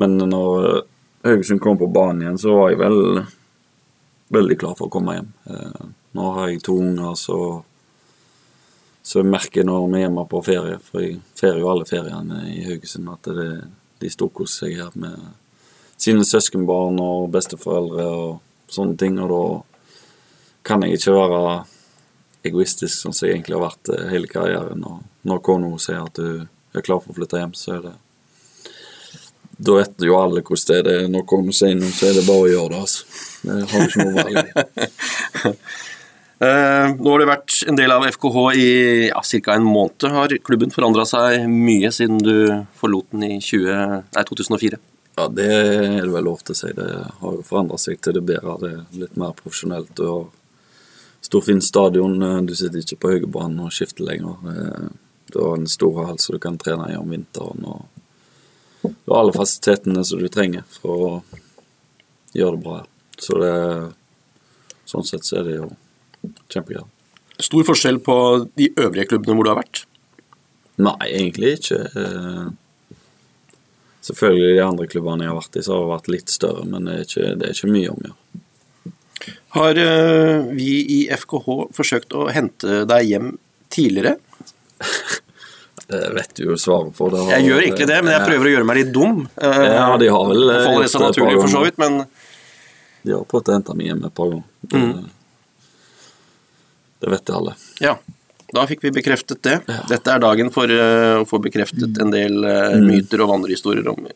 [0.00, 0.80] Men når eh,
[1.28, 3.00] Haugesund kom på banen igjen, så var jeg vel
[4.32, 5.28] veldig klar for å komme hjem.
[5.48, 7.38] Uh, nå har jeg to unger, så
[9.02, 12.44] så jeg merker når vi er hjemme på ferie, for jeg ferier jo alle feriene
[12.52, 13.48] i Haugesund, at det,
[13.98, 15.16] de storkoser seg her med
[15.98, 19.18] sine søskenbarn og besteforeldre og sånne ting.
[19.22, 19.42] Og da
[20.66, 21.42] kan jeg ikke være
[22.46, 24.82] egoistisk sånn som jeg egentlig har vært eh, hele karrieren.
[24.88, 27.94] Og når kona sier at du er klar for å flytte hjem, så er det
[29.62, 30.84] Da vet jo alle hvordan det er.
[30.88, 31.08] Det.
[31.12, 32.82] Når kona sier noe, så er det bare å gjøre det.
[32.82, 33.02] altså.
[33.42, 35.56] Det har ikke noe valg.
[36.42, 38.70] Eh, Nå har du vært en del av FKH i
[39.06, 39.54] ja, ca.
[39.54, 40.08] en måned.
[40.10, 43.68] Har klubben forandra seg mye siden du forlot den i 20,
[44.16, 44.80] nei, 2004?
[45.20, 46.72] Ja, det er det vel lov til å si.
[46.74, 46.88] Det
[47.20, 48.56] har jo forandra seg til det bedre.
[48.58, 50.02] Det er litt mer profesjonelt.
[50.02, 50.26] Har
[51.22, 52.22] Storfinn stadion.
[52.22, 54.36] eh, Du sitter ikke på høyrebanen og skifter lenger.
[54.52, 54.88] Eh,
[55.32, 57.64] Du har en stor hall som du kan trene i om vinteren.
[57.64, 57.84] og
[58.82, 61.22] Du har alle fasilitetene som du trenger for å
[62.34, 62.86] gjøre det bra.
[63.18, 63.94] Så det
[64.86, 65.70] Sånn sett så er det jo
[66.50, 66.84] kjempegreit.
[67.40, 68.16] Stor forskjell på
[68.56, 69.84] de øvrige klubbene hvor du har vært?
[70.78, 71.78] Nei, egentlig ikke.
[71.96, 72.50] Eh,
[74.02, 76.84] Selvfølgelig de andre klubbene jeg har vært i, så har det vært litt større, men
[76.84, 78.41] det er ikke, det er ikke mye om å gjøre.
[79.52, 83.34] Har eh, vi i FKH forsøkt å hente deg hjem
[83.72, 84.16] tidligere?
[85.92, 87.08] Det vet du jo svaret på.
[87.12, 89.18] Det har- Jeg gjør egentlig det, men jeg prøver å gjøre meg litt dum.
[89.36, 92.06] Eh, Ja, de har vel, eh, Faller det par naturlig for så vidt, men
[93.04, 94.44] De har prøvd å hente meg hjem et par ganger.
[94.62, 95.10] Det, Mm.
[97.02, 97.54] det vet alle.
[97.80, 97.96] ja.
[98.54, 99.54] Da fikk vi bekreftet det.
[99.88, 102.86] Dette er dagen for å få bekreftet en del Mm.
[102.86, 104.06] myter og vandrehistorier om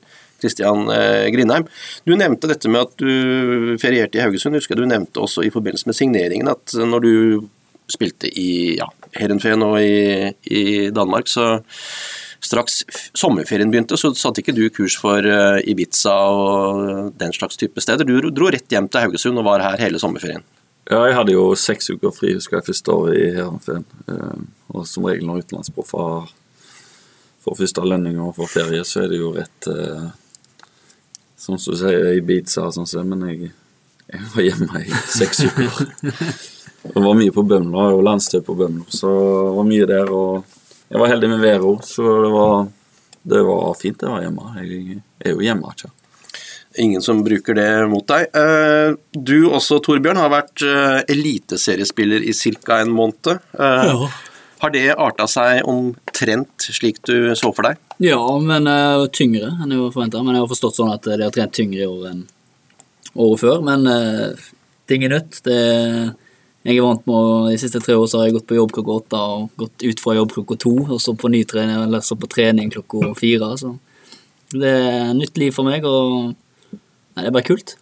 [0.42, 1.66] Kristian eh, Grindheim.
[2.04, 4.58] Du nevnte dette med at du ferierte i Haugesund.
[4.58, 7.14] Husker du nevnte også i forbindelse med signeringen at når du
[7.90, 11.60] spilte i ja, Heerenveen og i, i Danmark, så
[12.46, 12.82] straks
[13.16, 18.06] sommerferien begynte, så satte ikke du kurs for eh, Ibiza og den slags type steder.
[18.06, 20.44] Du dro rett hjem til Haugesund og var her hele sommerferien.
[20.86, 23.86] Ja, jeg hadde jo seks uker fri, husker jeg, første året i Heerenveen.
[24.12, 24.44] Eh,
[24.74, 26.30] og som regel når utenlandsproffer
[27.46, 29.70] får første lønning og får ferie, så er det jo rett
[31.38, 33.50] sånn som du sier, Ibiza og sånn, som men jeg,
[34.12, 35.90] jeg var hjemme i seks uker.
[36.86, 40.10] Det var mye på Bømlo, og landstøy på Bømlo, så det var mye der.
[40.14, 40.44] Og
[40.86, 42.68] jeg var heldig med Vero, så det var,
[43.32, 44.44] det var fint det var hjemme.
[44.62, 45.90] Jeg er jo hjemme ikke?
[46.84, 48.28] Ingen som bruker det mot deg.
[48.38, 52.78] Eh, Du også, Torbjørn, har vært eh, eliteseriespiller i ca.
[52.84, 53.34] en måned.
[53.34, 54.08] Eh, Ja.
[54.62, 55.66] Har det arta seg
[56.16, 57.80] omtrent slik du så for deg?
[58.02, 60.22] Ja, men uh, tyngre enn jeg forventa.
[60.24, 62.22] Men jeg har forstått sånn at de har trent tyngre i år enn
[63.14, 63.64] året før.
[63.64, 64.46] Men uh,
[64.88, 65.40] ting er nytt.
[65.44, 65.58] Det,
[66.66, 68.74] jeg er vant med å De siste tre år så har jeg gått på jobb
[68.74, 72.04] klokka åtte og gått ut fra jobb klokka to, og så på ny trening, eller
[72.04, 73.52] så på trening klokka fire.
[73.60, 73.76] Så
[74.56, 77.76] det er nytt liv for meg, og nei, det er bare kult.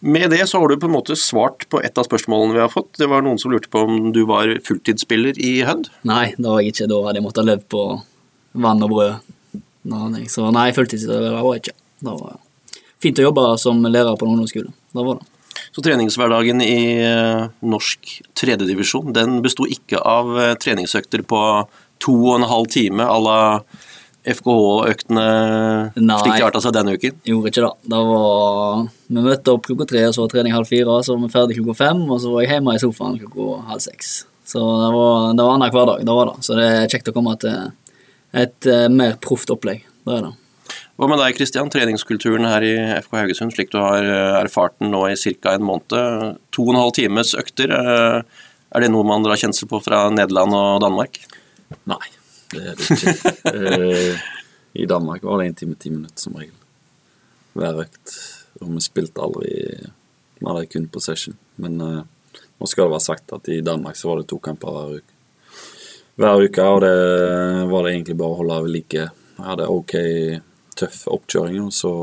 [0.00, 2.70] Med det så har du på en måte svart på et av spørsmålene vi har
[2.72, 2.92] fått.
[2.98, 5.90] Det var noen som lurte på om du var fulltidsspiller i Hødd.
[6.08, 6.88] Nei, det var jeg ikke.
[6.90, 7.82] Da hadde jeg måttet leve på
[8.66, 9.34] vann og brød.
[10.30, 11.76] Så nei, fulltidsspiller var jeg ikke.
[12.00, 12.38] Det var
[13.00, 14.72] fint å jobbe som lærer på en ungdomsskole.
[14.94, 15.28] Det var det.
[15.70, 21.40] Så treningshverdagen i eh, norsk tredjedivisjon den besto ikke av eh, treningsøkter på
[22.02, 23.38] to og en halv time à la
[24.24, 25.26] FKH-øktene
[25.96, 26.16] Nei.
[26.20, 27.14] slik de arta seg denne uken.
[27.26, 27.70] Gjorde ikke det.
[27.92, 30.98] det var, vi møtte opp klokka tre, og så var trening halv fire.
[31.06, 33.84] Så var vi ferdig klokka fem, og så var jeg hjemme i sofaen klokka halv
[33.86, 34.10] seks.
[34.50, 36.04] Så det var, det var annenhver hverdag.
[36.08, 36.44] Det var det.
[36.44, 37.72] Så det er kjekt å komme til
[38.44, 39.86] et eh, mer proft opplegg.
[40.06, 40.34] Det er det.
[41.00, 41.70] Hva med deg, Kristian?
[41.72, 45.54] Treningskulturen her i FK Haugesund, slik du har eh, erfart den nå i ca.
[45.56, 46.36] en måned.
[46.52, 47.72] To og en halv times økter.
[47.72, 51.16] eh, Er det noe man drar kjensel på fra Nederland og Danmark?
[51.90, 52.04] Nei,
[52.52, 53.14] det er det ikke.
[53.50, 54.20] Eh,
[54.82, 56.54] I Danmark var det en time, ti minutter som regel.
[57.58, 58.14] Hver økt.
[58.60, 59.50] Og vi spilte aldri
[60.38, 61.36] Vi hadde kun possession.
[61.60, 62.02] Men uh,
[62.60, 65.16] nå skal det være sagt at i Danmark så var det to kamper hver uke.
[66.20, 66.94] Hver uke, og det
[67.70, 69.04] var det egentlig bare å holde ved like.
[69.36, 69.94] Jeg hadde ok
[70.80, 71.94] tøff oppkjøring, og så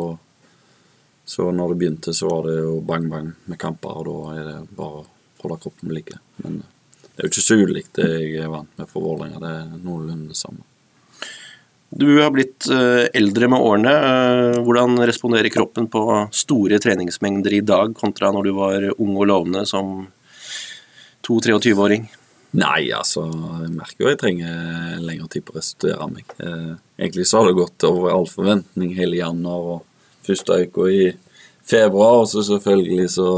[1.27, 4.45] så når det begynte, så var det jo bang, bang med kamper, og da er
[4.47, 5.07] det bare å
[5.41, 6.19] holde kroppen ved like.
[6.39, 6.61] Men
[7.17, 9.39] det er jo ikke så ulikt det jeg er vant med for Vålerenga.
[9.41, 10.61] Det er noenlunde det samme.
[11.89, 13.93] Du har blitt eh, eldre med årene.
[13.95, 16.03] Eh, Hvordan responderer kroppen på
[16.35, 20.05] store treningsmengder i dag kontra når du var ung og lovende som
[21.25, 22.05] 22-23-åring?
[22.61, 23.25] Nei, altså,
[23.63, 26.37] jeg merker jo jeg trenger lengre tid på å restituere meg.
[26.37, 31.01] Eh, egentlig så har det gått over all forventning hele januar og første uka i
[31.69, 33.29] februar, og så selvfølgelig så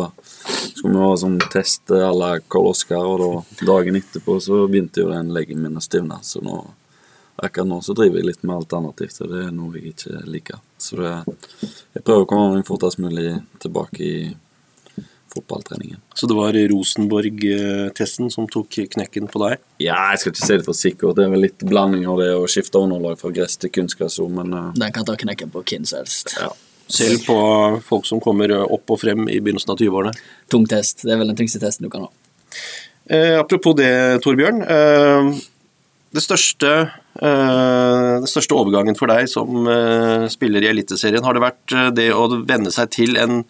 [0.79, 3.21] skulle vi ha sånn test à la Karl Oskar, og
[3.59, 6.61] da dagen etterpå så begynte jo den leggen min å stivne, så nå
[7.39, 10.61] akkurat nå så driver jeg litt med alternativt, og det er noe jeg ikke liker.
[10.79, 11.15] Så det,
[11.95, 14.15] jeg prøver å komme meg fortest mulig tilbake i
[15.29, 16.01] fotballtreningen.
[16.17, 19.61] Så det var Rosenborg-testen som tok knekken på deg?
[19.81, 21.19] Ja, jeg skal ikke si det for sikkert.
[21.19, 24.55] Det er vel litt blanding av det å skifte underlag fra gress til kunstgressord, men
[24.55, 26.35] uh, Den kan ta knekken på hvem som helst.
[26.39, 26.51] ja.
[26.89, 27.37] Selv på
[27.85, 30.15] folk som kommer opp og frem i begynnelsen av 20-årene.
[30.49, 31.03] Tung test.
[31.05, 32.11] Det er vel den tyngste testen du kan ha.
[33.09, 33.91] Eh, apropos det,
[34.25, 34.63] Torbjørn.
[34.65, 35.29] Eh,
[36.09, 36.69] det største,
[37.21, 41.91] eh, den største overgangen for deg som eh, spiller i Eliteserien, har det vært eh,
[41.93, 43.43] det å venne seg til en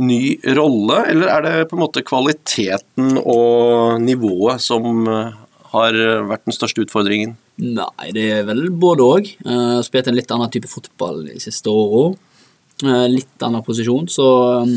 [0.00, 5.36] ny rolle, eller er det på en måte kvaliteten og nivået som eh,
[5.74, 7.36] har vært den største utfordringen?
[7.60, 9.28] Nei, det er vel både òg.
[9.84, 12.16] Spilt en litt annen type fotball de siste åra.
[12.82, 14.26] Litt annen posisjon, så
[14.62, 14.74] um,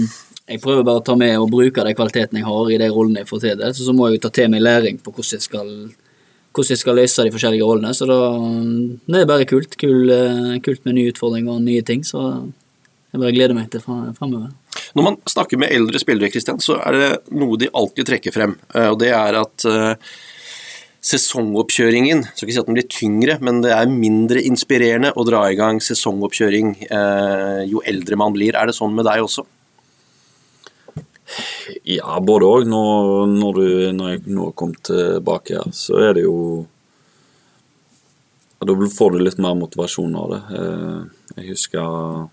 [0.48, 3.22] jeg prøver bare å ta med og bruke de kvalitetene jeg har i de rollene
[3.24, 3.76] jeg får tildelt.
[3.78, 5.70] Så, så må jeg jo ta til meg læring på hvordan jeg skal,
[6.54, 7.94] hvordan jeg skal løse de forskjellige rollene.
[7.96, 9.78] Så da um, Det er bare kult.
[9.80, 12.26] Kul, eh, kult med nye utfordringer og nye ting, så
[13.14, 14.52] jeg bare gleder meg til fra- framover.
[14.98, 18.58] Når man snakker med eldre spillere, Kristian, så er det noe de alltid trekker frem.
[18.76, 19.66] eh, Og det er at
[21.04, 25.26] eh, Jeg Skal ikke si at den blir tyngre, men det er mindre inspirerende å
[25.28, 28.56] dra i gang sesongoppkjøring eh, jo eldre man blir.
[28.56, 29.44] Er det sånn med deg også?
[31.84, 32.68] Ja, både òg.
[32.70, 33.60] Når, når,
[33.98, 36.38] når jeg nå kom tilbake her, så er det jo
[38.60, 40.42] ja, Da får du litt mer motivasjon av det.
[40.60, 41.00] Eh,
[41.36, 42.30] Jeg husker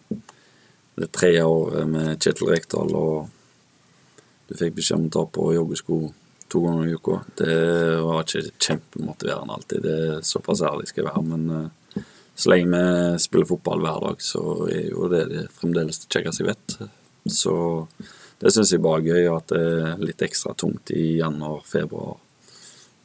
[1.00, 3.30] det tredje året med Kjetil Rekdal, og
[4.50, 6.00] du fikk beskjed om å ta på joggesko
[6.51, 7.19] to ganger i uka.
[7.41, 7.57] Det
[8.05, 11.27] var ikke kjempemotiverende alltid, det er såpass ærlig skal jeg være.
[11.31, 12.07] Men eh,
[12.41, 16.45] så lenge vi spiller fotball hver dag, så er jo det, det fremdeles det kjekkeste
[16.45, 16.77] jeg vet.
[17.31, 17.55] Så
[18.41, 22.17] det syns jeg bare er gøy, at det er litt ekstra tungt i januar-februar.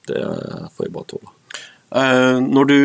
[0.07, 0.21] Det
[0.75, 1.33] får jeg bare tåle.
[1.95, 2.79] Eh, Når du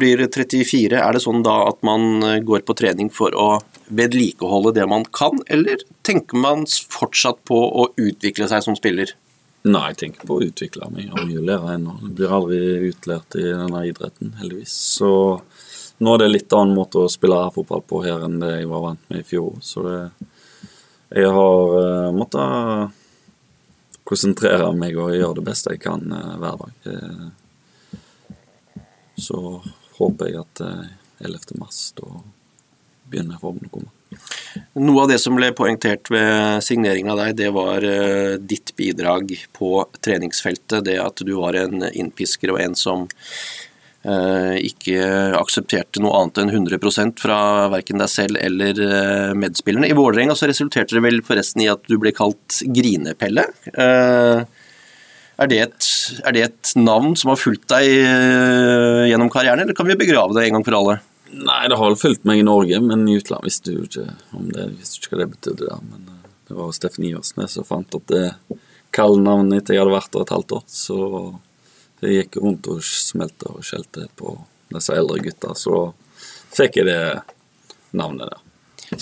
[0.00, 4.74] blir 34, er det sånn da at man eh, går på trening for å vedlikeholde
[4.78, 9.12] det man kan, eller tenker man fortsatt på å utvikle seg som spiller?
[9.66, 11.08] Nei, jeg tenker på å utvikle meg.
[11.10, 11.96] og mye lære ennå.
[12.04, 14.74] Jeg blir aldri utlært i denne idretten, heldigvis.
[14.98, 15.10] Så
[15.98, 18.84] nå er det litt annen måte å spille fotball på her enn det jeg var
[18.84, 19.56] vant med i fjor.
[19.64, 19.98] Så det,
[21.16, 22.46] jeg har uh, måttet
[24.06, 26.72] konsentrere meg og gjøre det beste jeg kan uh, hver dag.
[26.86, 27.28] Uh,
[29.18, 29.40] så
[29.98, 30.86] håper jeg at uh,
[31.26, 31.58] 11.
[31.58, 32.06] mars, da
[33.10, 33.95] begynner formen å komme.
[34.78, 37.84] Noe av det som ble poengtert ved signeringen av deg, det var
[38.38, 39.70] ditt bidrag på
[40.04, 40.84] treningsfeltet.
[40.86, 43.08] Det at du var en innpisker og en som
[44.06, 44.98] Eh, ikke
[45.34, 47.38] aksepterte noe annet enn 100 fra
[47.72, 49.88] verken deg selv eller eh, medspillerne.
[49.90, 53.48] I Vålerenga så resulterte det vel forresten i at du ble kalt Grinepelle.
[53.72, 54.44] Eh,
[55.36, 55.88] er det, et,
[56.22, 57.90] er det et navn som har fulgt deg
[59.10, 60.94] gjennom karrieren, eller kan vi begrave det en gang for alle?
[61.30, 64.68] Nei, det har fulgt meg i Norge, men i utlandet visste du ikke om det,
[64.78, 65.68] visste ikke hva det betydde.
[65.70, 65.82] Der.
[65.90, 66.06] Men
[66.46, 68.28] det var Steffen Iversnes som fant opp det
[68.96, 70.64] kallenavnet etter jeg hadde vært der et halvt år.
[70.70, 70.98] Så
[72.04, 74.36] jeg gikk rundt og smelte og skjelte på
[74.72, 75.80] disse eldre gutta, så
[76.56, 77.00] fikk jeg det
[77.96, 78.42] navnet der.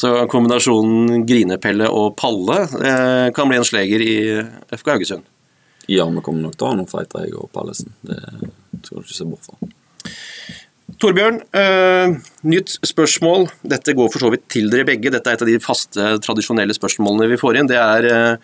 [0.01, 4.15] Så kombinasjonen Grinepelle og Palle eh, kan bli en sleger i
[4.73, 5.27] FK Haugesund?
[5.87, 7.93] Ja, vi kommer nok til å ha noen fighter, jeg og Pallesen.
[8.01, 8.17] Det
[8.87, 9.75] skal du ikke se bort fra.
[11.01, 12.15] Torbjørn, eh,
[12.47, 13.49] nytt spørsmål.
[13.67, 15.11] Dette går for så vidt til dere begge.
[15.11, 17.71] Dette er et av de faste, tradisjonelle spørsmålene vi får inn.
[17.71, 18.37] Det er eh,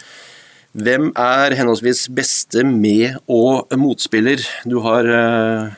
[0.74, 5.70] hvem er henholdsvis beste med- og motspiller du har eh,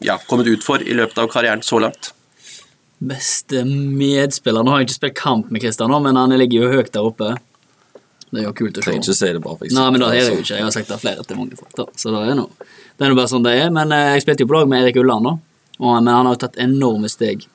[0.00, 2.12] ja, kommet ut for i løpet av karrieren så langt?
[2.98, 6.92] Beste medspiller Nå har jeg ikke spilt kamp med Kristian, men han ligger jo høyt
[6.92, 7.36] der oppe.
[8.28, 8.94] Det er jo kult å se.
[8.98, 9.80] Ikke si det bare for eksempel.
[9.80, 10.56] Nei, men da er det jo ikke.
[10.58, 11.86] Jeg har sagt det flere til mange folk, da.
[11.96, 12.66] Så det er noe.
[12.98, 13.70] Det er nå bare sånn det er.
[13.72, 15.36] Men eh, jeg spilte jo på lag med Erik Ulland, da.
[15.78, 17.46] Og, men han har jo tatt enorme steg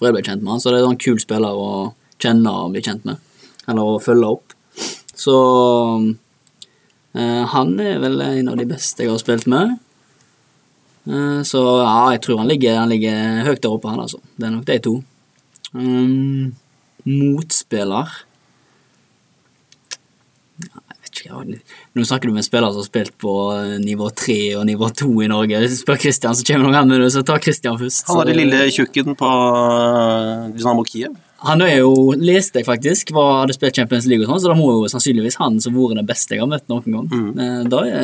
[0.00, 1.70] for jeg ble kjent med han, så det er en kul spiller å
[2.20, 3.20] kjenne og bli kjent med.
[3.68, 4.54] Eller å følge opp.
[5.12, 5.34] Så
[7.12, 9.76] eh, han er vel en av de beste jeg har spilt med.
[11.08, 14.20] Uh, så ja, jeg tror han ligger, han ligger høyt der oppe, han altså.
[14.36, 14.96] Det er nok de to.
[15.72, 16.50] Um,
[17.04, 18.16] motspiller
[21.28, 24.88] Nå snakker du med en spiller som har spilt på eh, nivå 3 og nivå
[25.02, 25.60] 2 i Norge.
[25.74, 28.06] Spør Christian, så kommer noen med det, så ta Christian først.
[28.08, 29.32] Han var det lille tjukken på
[30.56, 31.18] Dynamo Kiev.
[31.44, 34.56] Han er jo, leste jeg faktisk, var hadde spilt Champions League, og sånn, så da
[34.58, 37.06] må jo sannsynligvis han som vært den beste jeg har møtt noen gang.
[37.08, 37.30] Mm.
[37.32, 38.02] Eh, da er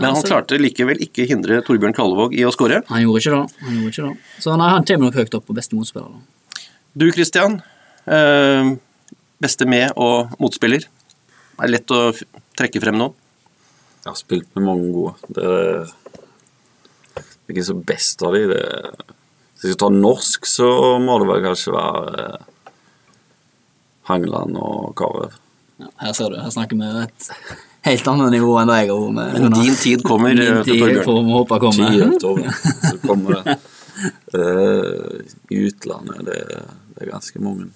[0.00, 2.80] Men han klarte likevel ikke hindre Torbjørn Kallevåg i å skåre.
[2.88, 3.64] Han gjorde ikke det.
[3.66, 4.40] Han gjorde ikke det.
[4.40, 6.08] Så nei, han kommer nok høyt opp på beste motspiller.
[6.08, 6.64] Da.
[6.96, 7.60] Du Christian,
[8.06, 8.72] eh,
[9.42, 10.88] beste med- og motspiller.
[11.58, 12.00] Er det lett å
[12.58, 13.10] trekke frem nå?
[14.02, 15.14] Jeg har spilt med mange gode.
[15.36, 15.48] Det
[17.20, 18.46] er ikke så best av de.
[18.50, 18.62] Det
[19.62, 22.78] hvis jeg tar norsk, så må det vel kanskje være eh,
[24.08, 25.36] Hangeland og Karev.
[25.78, 27.28] Ja, her ser du, her snakker vi et
[27.86, 29.38] helt annet nivå enn det jeg har vært med.
[29.44, 31.94] Men din tid kommer, Min eh, tid får vi håpe kommer.
[31.94, 33.56] Ti etter så kommer det.
[34.34, 35.22] Eh,
[35.54, 36.40] I utlandet det,
[36.96, 37.68] det er ganske mange.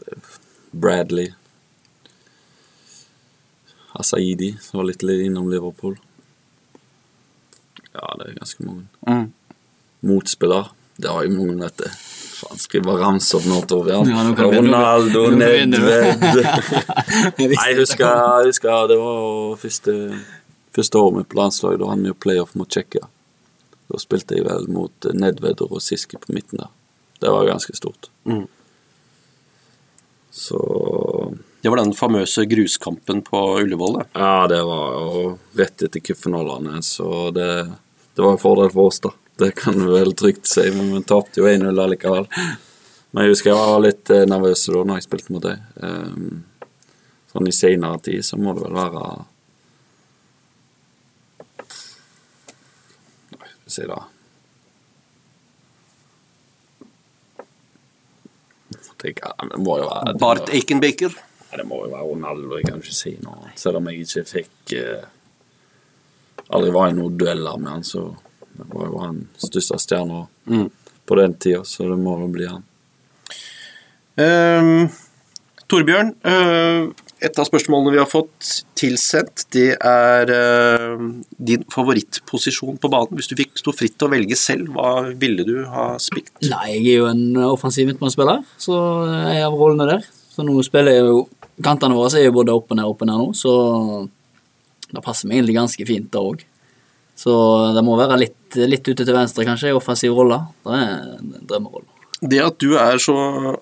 [0.00, 0.39] Det er
[0.72, 1.32] Bradley.
[3.92, 5.96] Asaidi, var litt innom Liverpool.
[7.92, 8.84] Ja, det er ganske mange.
[9.06, 9.32] Mm.
[10.06, 10.68] Motspiller.
[11.00, 11.88] Det har jo mange, vet du.
[12.40, 14.08] Faen, skal jeg bare ramse opp nå, Torbjørn?
[14.12, 15.36] Ja, vi- Ronaldo, vi.
[15.40, 16.22] Nedved
[17.40, 19.96] Nei, jeg husker, jeg husker det var første,
[20.76, 21.80] første året mitt på landslaget.
[21.82, 23.08] Da hadde vi jo playoff mot Tsjekkia.
[23.90, 26.70] Da spilte jeg vel mot Nedved og Siski på midten der.
[27.20, 28.08] Det var ganske stort.
[28.24, 28.46] Mm.
[30.30, 33.98] Så Det var den famøse gruskampen på Ullevål.
[33.98, 34.06] det.
[34.12, 37.50] Ja, det var jo rett etter cupfinalene, så det,
[38.14, 39.10] det var en fordel for oss, da.
[39.40, 42.26] Det kan du vel trygt si, men vi tapte jo 1-0 allikevel.
[43.10, 45.62] Men jeg husker jeg var litt eh, nervøs da når jeg spilte mot deg.
[45.82, 46.44] Um,
[47.32, 49.04] sånn i seinere tid så må det vel være
[53.34, 54.00] Nei, skal vi si det
[58.70, 61.14] Tenk, ja, men det må jo være Bart Eikenbaker.
[61.50, 63.50] Ja, det må jo være Ronaldo, jeg kan ikke si noe.
[63.58, 65.06] Selv om jeg ikke fikk eh,
[66.50, 68.04] Aldri var i noen dueller med han, så
[68.58, 70.68] det var jo han største stjerna Mm.
[71.06, 72.62] på den tida, så det må jo bli han.
[74.20, 74.88] Um,
[75.70, 76.88] Torbjørn, eh,
[77.20, 81.02] et av spørsmålene vi har fått tilsendt, det er uh,
[81.36, 83.18] din favorittposisjon på banen.
[83.18, 86.32] Hvis du fikk stå fritt til å velge selv, hva ville du ha spilt?
[86.46, 88.78] Nei, jeg er jo en offensiv midtbanespiller, så
[89.34, 90.08] jeg har rollene der.
[90.30, 91.28] Så nå spiller jeg jo
[91.60, 93.50] Kantene våre er jo både opp og ned, opp og ned nå, så
[94.88, 96.46] det passer meg egentlig ganske fint, da òg.
[97.20, 97.32] Så
[97.76, 100.38] det må være litt, litt ute til venstre, kanskje, i offensiv rolle.
[100.64, 101.89] Det er en drømmerolle.
[102.20, 103.14] Det at du er så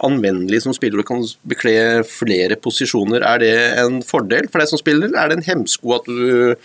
[0.02, 3.52] anvendelig som spiller og kan bekle flere posisjoner, er det
[3.84, 6.58] en fordel for deg som spiller, eller er det en hemsko at du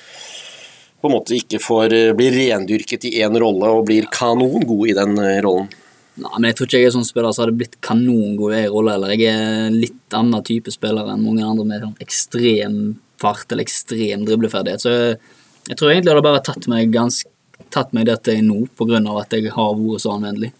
[1.03, 4.95] på en måte ikke får eh, bli rendyrket i én rolle og blir kanongod i
[4.95, 5.67] den eh, rollen.
[6.13, 8.71] Nei, men Jeg tror ikke jeg er sånn spiller som hadde blitt kanongod i en
[8.71, 8.95] rolle.
[8.95, 12.77] eller Jeg er litt annen type spiller enn mange andre med sånn ekstrem
[13.19, 14.85] fart eller ekstrem dribleferdighet.
[14.85, 15.19] Så jeg,
[15.67, 17.29] jeg tror egentlig det hadde bare tatt meg, ganske,
[17.73, 20.53] tatt meg dette nå på grunn av at jeg har vært så anvendelig.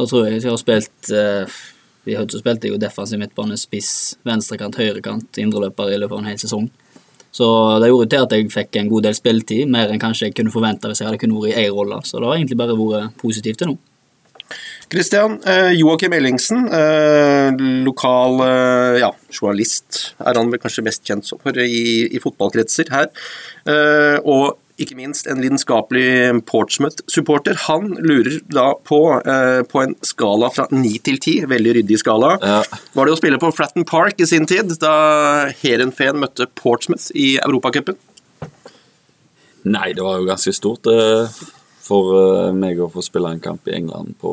[0.00, 1.58] Da tror jeg jeg har spilt eh,
[2.06, 6.30] Vi har jo spilt jo defensiv midtbane, spiss, venstrekant, høyrekant, indreløper i løpet av en
[6.30, 6.70] hel sesong.
[7.30, 7.46] Så
[7.82, 10.54] det gjorde til at jeg fikk en god del spilletid, mer enn kanskje jeg kunne
[10.54, 12.00] forvente hvis jeg hadde kun vært i én rolle.
[12.08, 13.76] Så det har egentlig bare vært positivt til nå.
[14.90, 21.30] Kristian, eh, Joakim Ellingsen, eh, lokal eh, ja, journalist er han vel kanskje mest kjent
[21.30, 23.06] for i, i fotballkretser her.
[23.70, 27.58] Eh, og ikke minst en lidenskapelig Portsmouth-supporter.
[27.66, 32.38] Han lurer da på, eh, på en skala fra 9 til 10, veldig ryddig skala.
[32.40, 32.62] Ja.
[32.94, 37.38] Var det å spille på Flatton Park i sin tid, da Heerenveen møtte Portsmouth i
[37.38, 37.96] Europacupen?
[39.64, 41.28] Nei, det var jo ganske stort eh,
[41.84, 44.32] for eh, meg å få spille en kamp i England på,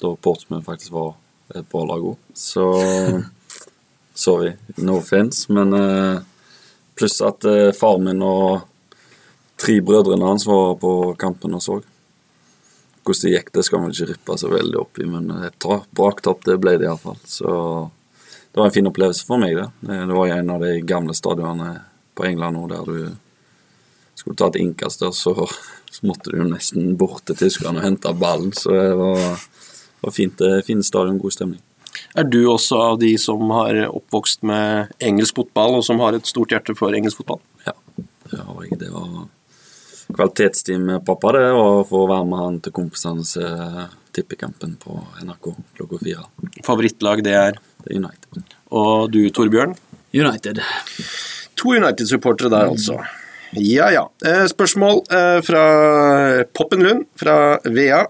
[0.00, 1.14] da Portsmouth faktisk var
[1.54, 2.18] et bra lag òg.
[2.32, 2.64] Så
[4.14, 6.20] sorry, no offense, men eh,
[6.94, 8.68] pluss at eh, far min og
[9.62, 11.78] tre brødrene hans var på kampen og så.
[13.02, 15.82] Hvordan det gikk, det skal man ikke rippe så veldig opp i, men et ta-
[15.90, 17.16] braktap det ble det iallfall.
[17.26, 17.48] Så
[18.52, 19.68] det var en fin opplevelse for meg, det.
[19.88, 21.80] Det var en av de gamle stadionene
[22.14, 23.12] på England nå der du
[24.14, 25.32] skulle ta et innkast der, så,
[25.90, 28.52] så måtte du nesten bort til tyskerne og hente ballen.
[28.54, 29.22] Så det var,
[30.04, 31.62] var fint, fin stadion, god stemning.
[32.14, 36.28] Er du også av de som har oppvokst med engelsk fotball, og som har et
[36.28, 37.40] stort hjerte for engelsk fotball?
[37.66, 37.74] Ja,
[38.30, 38.78] det har jeg.
[38.84, 39.24] Det var
[40.10, 43.48] kvalitetstid med pappa, det, og få være med han til kompisenes se
[44.12, 46.26] tippekampen på NRK klokka fire.
[46.66, 48.42] Favorittlag det er Det er United.
[48.70, 49.74] Og du, Torbjørn?
[50.14, 50.60] United.
[51.56, 53.00] To United-supportere der, altså.
[53.58, 54.04] Ja, ja.
[54.24, 55.62] Eh, Spørsmål eh, fra
[56.54, 58.04] Poppen Lund fra Vea.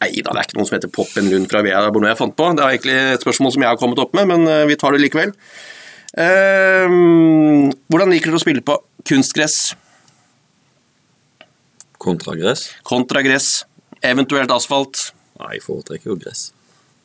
[0.00, 1.82] Nei da, det er ikke noen som heter Poppen Lund fra Vea.
[1.82, 2.48] Det er noe jeg fant på.
[2.56, 4.96] Det er egentlig et spørsmål som jeg har kommet opp med, men eh, vi tar
[4.96, 5.34] det likevel.
[6.10, 8.74] Hvordan liker dere å spille på
[9.06, 9.76] kunstgress
[12.00, 12.66] Kontra gress?
[12.88, 13.64] kontra gress,
[14.00, 15.10] eventuelt asfalt?
[15.40, 16.46] Nei, jeg foretrekker jo gress.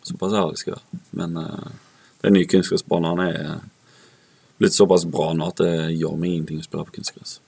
[0.08, 1.02] Såpass ærlig skal jeg være.
[1.20, 1.72] Men uh,
[2.24, 3.56] de nye kunstgressbanene er
[4.62, 7.40] blitt såpass bra nå at det gjør meg ingenting å spille på kunstgress.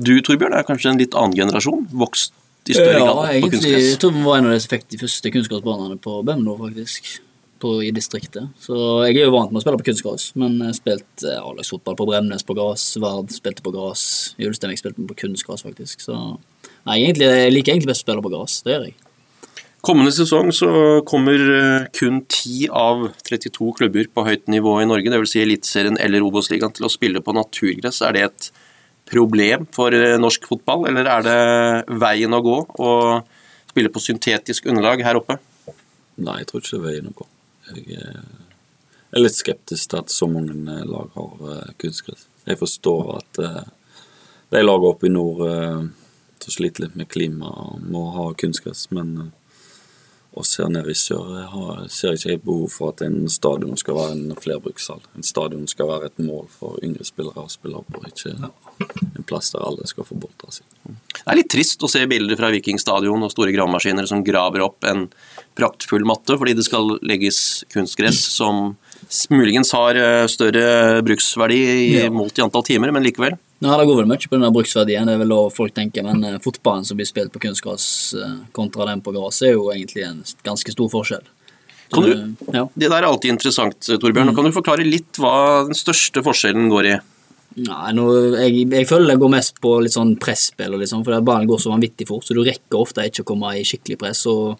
[0.00, 1.86] Du, Torbjørn, er kanskje en litt annen generasjon?
[1.94, 2.34] Vokst
[2.66, 3.50] i større Ja, grad på egentlig.
[3.58, 3.88] kunstgress?
[3.90, 7.12] Jeg tror vi var en av de som fikk de første kunstgressbanene på Bemno, faktisk.
[7.62, 8.50] På, I distriktet.
[8.58, 8.74] Så
[9.06, 12.08] jeg er jo vant med å spille på kunstgras, men jeg spilte eh, A-lagsfotball på
[12.08, 14.04] Bremnes på gress, Vard spilte på gress,
[14.42, 16.02] Ulsteinvik spilte på kunstgras, faktisk.
[16.02, 18.58] Så nei, egentlig, jeg liker egentlig best å spille på gress.
[18.66, 18.98] Det gjør jeg.
[19.82, 20.68] Kommende sesong så
[21.06, 25.32] kommer eh, kun 10 av 32 klubber på høyt nivå i Norge, dvs.
[25.32, 27.98] Si Eliteserien eller Obos-ligaen, til å spille på naturgress.
[28.06, 28.50] Er det et
[29.10, 32.92] problem for eh, norsk fotball, eller er det veien å gå å
[33.72, 35.40] spille på syntetisk underlag her oppe?
[36.22, 37.28] Nei, jeg tror ikke det er veien å gå.
[37.76, 38.22] Jeg eh,
[39.12, 42.26] er litt skeptisk til at så mange eh, lag har eh, kunstgress.
[42.48, 43.38] Jeg forstår at
[44.50, 45.38] de lagene oppe i nord
[46.42, 47.52] som sliter litt med klima,
[47.86, 49.30] må ha kunstgress, men
[50.36, 53.76] eh, ser nede i sør jeg har, ser ikke jeg behov for at en stadion
[53.80, 55.02] skal være en flerbrukshall.
[55.16, 59.52] En stadion skal være et mål for yngre spillere å spille på, ikke en plass
[59.54, 60.64] der alle skal få boltra si.
[61.22, 64.82] Det er litt trist å se bilder fra Vikingstadion og store gravemaskiner som graver opp
[64.88, 65.04] en
[65.58, 68.72] praktfull matte fordi det skal legges kunstgress som
[69.30, 72.10] muligens har eh, større bruksverdi i Ja.
[72.10, 73.36] målt i antall timer, men likevel.
[73.62, 76.24] Ja, det går vel mye på den bruksverdien, det er vel lov folk tenker, men
[76.26, 77.86] eh, fotballen som blir spilt på kunstgress
[78.18, 81.22] eh, kontra den på gress, er jo egentlig en ganske stor forskjell.
[81.92, 82.64] Kan du- ja.
[82.74, 84.34] Det der er alltid interessant, Torbjørn.
[84.34, 86.98] Kan du forklare litt hva den største forskjellen går i?
[87.62, 88.06] Nei, nå,
[88.40, 91.70] jeg, jeg føler det går mest på litt sånn presspill, liksom, for ballen går så
[91.74, 94.24] vanvittig fort, så du rekker ofte ikke å komme i skikkelig press.
[94.26, 94.56] og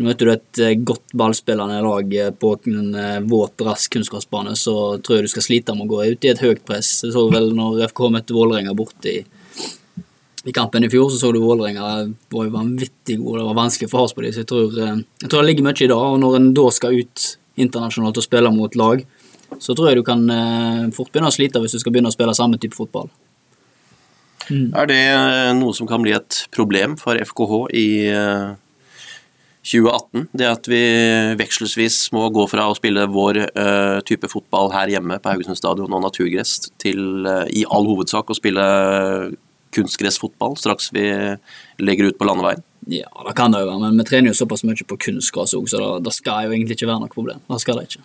[0.00, 4.96] møter du et eh, godt ballspillende lag eh, på en eh, våt, rask kunstgressbane, så
[4.98, 6.94] tror jeg du skal slite med å gå ut i et høyt press.
[7.04, 9.18] Jeg så vel når FK møtte Vålerenga borte i,
[10.48, 11.88] i kampen i fjor, så så du Vålerenga
[12.32, 13.42] var jo vanvittig gode.
[13.42, 15.76] Det var vanskelig for få på dem, så jeg tror, jeg tror det ligger mye
[15.76, 15.98] i det.
[15.98, 17.26] Og når en da skal ut
[17.60, 19.04] internasjonalt og spille mot lag,
[19.60, 20.22] så tror jeg du kan
[20.96, 23.10] fort begynne å slite hvis du skal begynne å spille samme type fotball.
[24.48, 25.02] Er det
[25.58, 27.86] noe som kan bli et problem for FKH i
[29.62, 30.26] 2018?
[30.34, 30.82] Det at vi
[31.38, 35.94] vekselsvis må gå fra å spille vår eh, type fotball her hjemme på Haugesund stadion
[35.94, 38.66] og naturgress, til eh, i all hovedsak å spille
[39.72, 41.06] kunstgressfotball straks vi
[41.80, 42.64] legger ut på landeveien?
[42.90, 45.68] Ja, det kan det jo være, men vi trener jo såpass mye på kunstgras òg,
[45.70, 47.44] så det, det skal jo egentlig ikke være noe problem.
[47.46, 48.02] Det skal det ikke.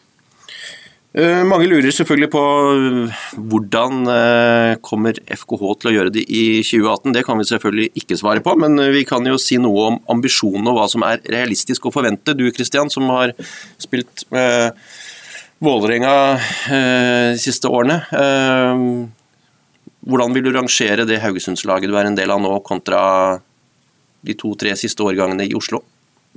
[1.16, 2.42] Eh, Mange lurer selvfølgelig på
[2.76, 7.16] eh, hvordan eh, kommer FKH til å gjøre det i 2018.
[7.16, 10.74] Det kan vi selvfølgelig ikke svare på, men vi kan jo si noe om ambisjonene
[10.74, 12.36] og hva som er realistisk å forvente.
[12.36, 13.34] Du Kristian, som har
[13.80, 14.76] spilt med
[15.64, 16.38] Vålerenga
[16.70, 17.96] de siste årene.
[20.06, 23.00] Hvordan vil du rangere det Haugesundslaget du er en del av nå, kontra
[24.22, 25.82] de to-tre siste årgangene i Oslo?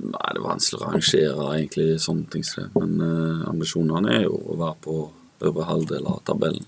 [0.01, 2.45] Nei, det er vanskelig å rangere egentlig sånne ting.
[2.73, 4.95] Men eh, ambisjonene er jo å være på
[5.45, 6.65] øvre halvdel av tabellen.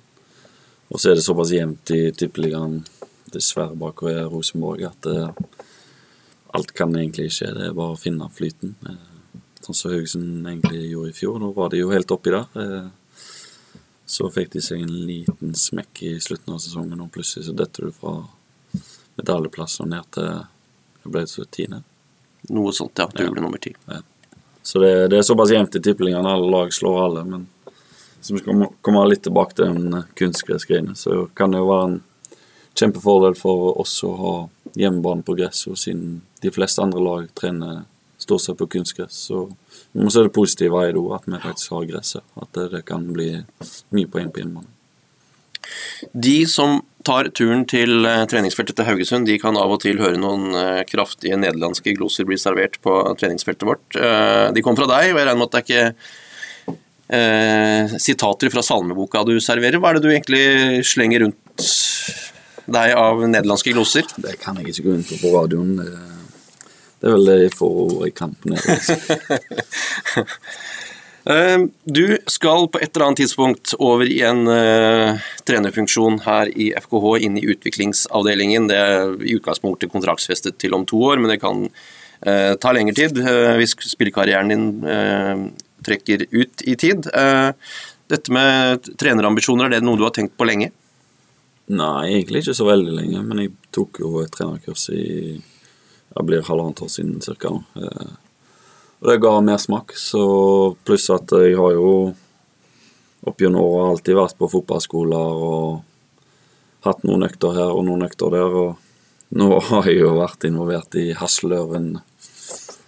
[0.94, 2.84] Og så er det såpass jevnt i tippeligaen,
[3.34, 5.32] dessverre bak Rosenborg, at eh,
[6.54, 7.50] alt kan egentlig skje.
[7.56, 8.76] Det er bare å finne flyten.
[8.86, 11.40] Eh, sånn som Haugesund egentlig gjorde i fjor.
[11.42, 12.46] Nå var de jo helt oppi der.
[12.62, 12.92] Eh,
[14.06, 17.88] så fikk de seg en liten smekk i slutten av sesongen, og plutselig så detter
[17.88, 18.20] du fra
[19.18, 20.30] medaljeplass og ned til
[21.04, 21.82] det ble så tiende.
[22.50, 23.08] Noe sånt, ja.
[23.14, 23.32] Du Ja.
[23.32, 23.74] ble nummer ti.
[24.64, 26.28] Så det, det er såpass jevnt i tippelingene.
[26.30, 27.24] Alle lag slår alle.
[27.24, 27.48] Men
[28.22, 31.88] så vi skal komme litt tilbake til den eh, kunstgressgreiene, så kan det jo være
[31.90, 31.98] en
[32.80, 34.36] kjempefordel for oss å ha
[34.80, 37.84] hjemmebane på gress, og siden de fleste andre lag trener
[38.18, 39.18] stort sett på kunstgress.
[39.28, 39.42] Så
[39.92, 42.24] vi må se det positive i det at vi faktisk har gresset.
[42.40, 43.28] At det, det kan bli
[43.92, 44.72] mye poeng på hjemmebane.
[46.14, 50.20] De som tar turen til eh, treningsfeltet til Haugesund, de kan av og til høre
[50.20, 53.86] noen eh, kraftige nederlandske gloser bli servert på treningsfeltet vårt.
[54.00, 55.86] Eh, De kom fra deg, og jeg regner med at det er ikke
[57.20, 59.80] eh, sitater fra salmeboka du serverer.
[59.82, 60.44] Hva er det du egentlig
[60.88, 61.70] slenger rundt
[62.74, 64.08] deg av nederlandske gloser?
[64.24, 65.76] Det kan jeg ikke gå inn på på radioen.
[65.80, 65.90] Det,
[67.04, 68.56] det er vel det jeg får i kampen.
[71.26, 76.72] Eh, Du skal på et eller annet tidspunkt over i en uh, trenerfunksjon her i
[76.76, 78.68] FKH, inn i utviklingsavdelingen.
[78.72, 82.96] Det er i utgangspunktet kontraktsfestet til om to år, men det kan uh, ta lengre
[82.98, 84.68] tid uh, hvis spillekarrieren din
[85.84, 87.10] trekker ut i tid.
[88.14, 90.70] Dette med trenerambisjoner, er det noe du har tenkt på lenge?
[91.76, 95.04] Nei, egentlig ikke så veldig lenge, men jeg tok jo et trenerkurs i
[96.14, 97.52] det blir halvannet år siden cirka.
[97.52, 97.64] nå.
[99.04, 102.14] Eh, Og det ga mersmak, så pluss at jeg har jo
[103.24, 105.84] opp gjennom åra alltid vært på fotballskoler og
[106.84, 108.78] hatt noen økter her og noen økter der, og
[109.36, 112.00] nå har jeg jo vært involvert i Hasløren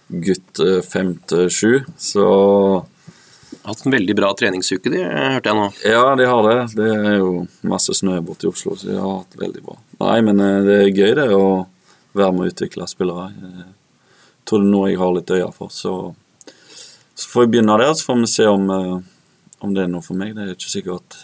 [0.08, 2.84] gutt eh, fem til sju, så
[3.66, 5.64] Hatt en veldig bra treningsuke, de, hørte jeg nå.
[5.82, 6.58] Ja, de har det.
[6.76, 9.74] Det er jo masse snø borte i Oslo, så de har hatt veldig bra.
[10.04, 11.64] Nei, men eh, det er gøy det å
[12.14, 13.32] være med å utvikle spillere.
[14.46, 15.92] Tror det er noe jeg har litt øye for, så,
[17.14, 18.92] så får jeg begynne der, så får vi se om, eh,
[19.66, 20.36] om det er noe for meg.
[20.36, 21.18] Det er ikke sikkert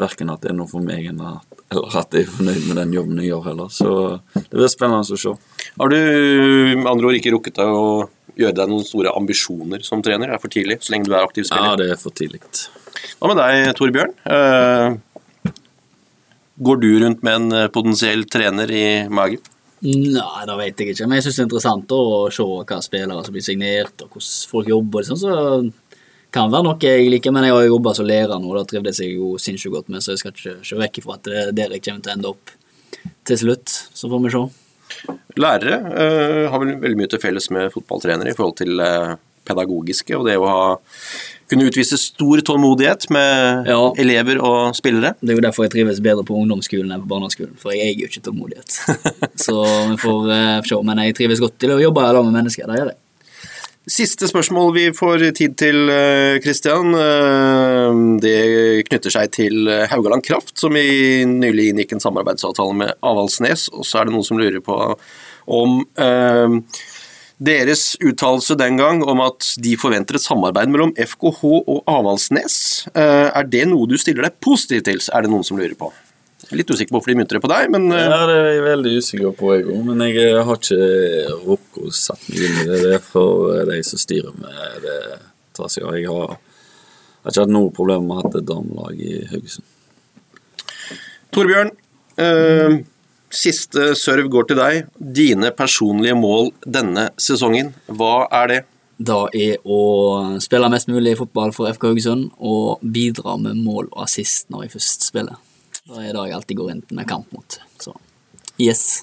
[0.00, 2.78] verken at det er noe for meg eller at, eller at jeg er fornøyd med
[2.80, 3.70] den jobben jeg gjør heller.
[3.74, 3.92] Så
[4.38, 5.36] det blir spennende å se.
[5.82, 5.98] Har du
[6.78, 7.86] med andre ord ikke rukket deg å
[8.38, 10.30] gjøre deg noen store ambisjoner som trener?
[10.30, 11.72] Det er for tidlig, så lenge du er aktiv spiller?
[11.74, 12.42] Ja, det er for tidlig.
[13.18, 14.14] Hva med deg, Torbjørn?
[14.26, 15.00] Uh,
[16.62, 19.40] Går du rundt med en eh, potensiell trener i magen?
[19.82, 23.24] Nei, det vet jeg ikke, men jeg syns det er interessant å se hva spillere
[23.26, 25.06] som blir signert, og hvordan folk jobber.
[25.08, 25.32] sånn, så
[26.32, 29.02] kan være noe jeg liker, men jeg har jobba som lærer nå, og det trivdes
[29.02, 31.56] jeg jo sinnssykt godt med, så jeg skal ikke se vekk ifra at det er
[31.58, 32.54] der jeg kommer til å ende opp
[33.26, 33.74] til slutt.
[33.92, 34.44] Så får vi se.
[35.40, 39.14] Lærere eh, har vel veldig mye til felles med fotballtrenere i forhold til eh,
[39.48, 40.64] pedagogiske og det å ha,
[41.50, 43.80] kunne utvise stor tålmodighet med Ja.
[44.00, 45.14] elever og spillere.
[45.20, 48.04] Det er jo derfor jeg trives bedre på ungdomsskolen enn på barneskolen, for jeg eier
[48.04, 48.78] jo ikke tålmodighet.
[49.46, 49.56] Så
[49.92, 52.78] vi får eh, se, men jeg trives godt til å jobbe sammen med mennesker, det
[52.80, 52.98] gjør jeg.
[53.90, 55.88] Siste spørsmål vi får tid til,
[56.44, 56.92] Kristian.
[58.22, 63.66] Det knytter seg til eh, Haugaland Kraft, som i nylig inngikk en samarbeidsavtale med Avaldsnes.
[63.74, 64.76] Og så er det noen som lurer på
[65.52, 66.56] om eh,
[67.42, 72.56] deres uttalelse den gang om at de forventer et samarbeid mellom FKH og Avaldsnes.
[72.94, 75.90] Eh, er det noe du stiller deg positiv til, er det noen som lurer på.
[76.52, 78.64] Litt usikker på hvorfor de mynter det på deg, men eh, Ja, det er jeg
[78.66, 79.82] veldig usikker på, jeg òg.
[79.88, 82.80] Men jeg eh, har ikke rukket å sette meg inn i det.
[82.84, 84.98] Det er for de som styrer med det.
[85.56, 85.86] tar seg.
[85.96, 89.68] Jeg har, har ikke hatt noe problem med å ha hatt et damelag i Haugesund.
[91.32, 91.72] Torbjørn,
[92.20, 92.78] eh,
[93.32, 94.90] siste serve går til deg.
[94.98, 98.60] Dine personlige mål denne sesongen, hva er det?
[99.02, 99.78] Da er å
[100.42, 104.74] spille mest mulig fotball for FK Haugesund og bidra med mål og assist når jeg
[104.76, 105.40] først spiller.
[105.82, 107.56] Det er det jeg alltid går inn med kamp mot.
[107.82, 107.96] Så
[108.60, 109.02] yes.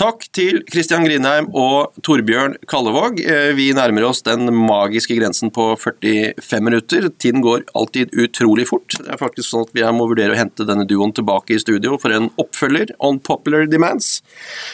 [0.00, 3.18] Takk til Kristian Grindheim og Torbjørn Kallevåg.
[3.20, 7.10] Eh, vi nærmer oss den magiske grensen på 45 minutter.
[7.20, 8.94] Tiden går alltid utrolig fort.
[8.96, 11.98] Det er faktisk sånn at Vi må vurdere å hente denne duoen tilbake i studio
[12.00, 14.22] for en oppfølger, On Popular Demands.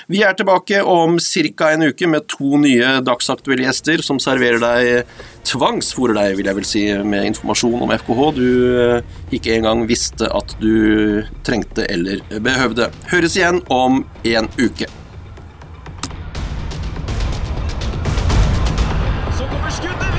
[0.06, 1.72] Vi er tilbake om ca.
[1.72, 5.10] en uke med to nye dagsaktuelle gjester som serverer deg
[5.42, 8.46] tvangsfòrer deg, vil jeg vel si, med informasjon om FKH du
[8.78, 9.02] eh,
[9.34, 12.92] ikke engang visste at du trengte eller behøvde.
[13.10, 14.86] Høres igjen om en uke.
[19.66, 20.15] Så kommer skuddet!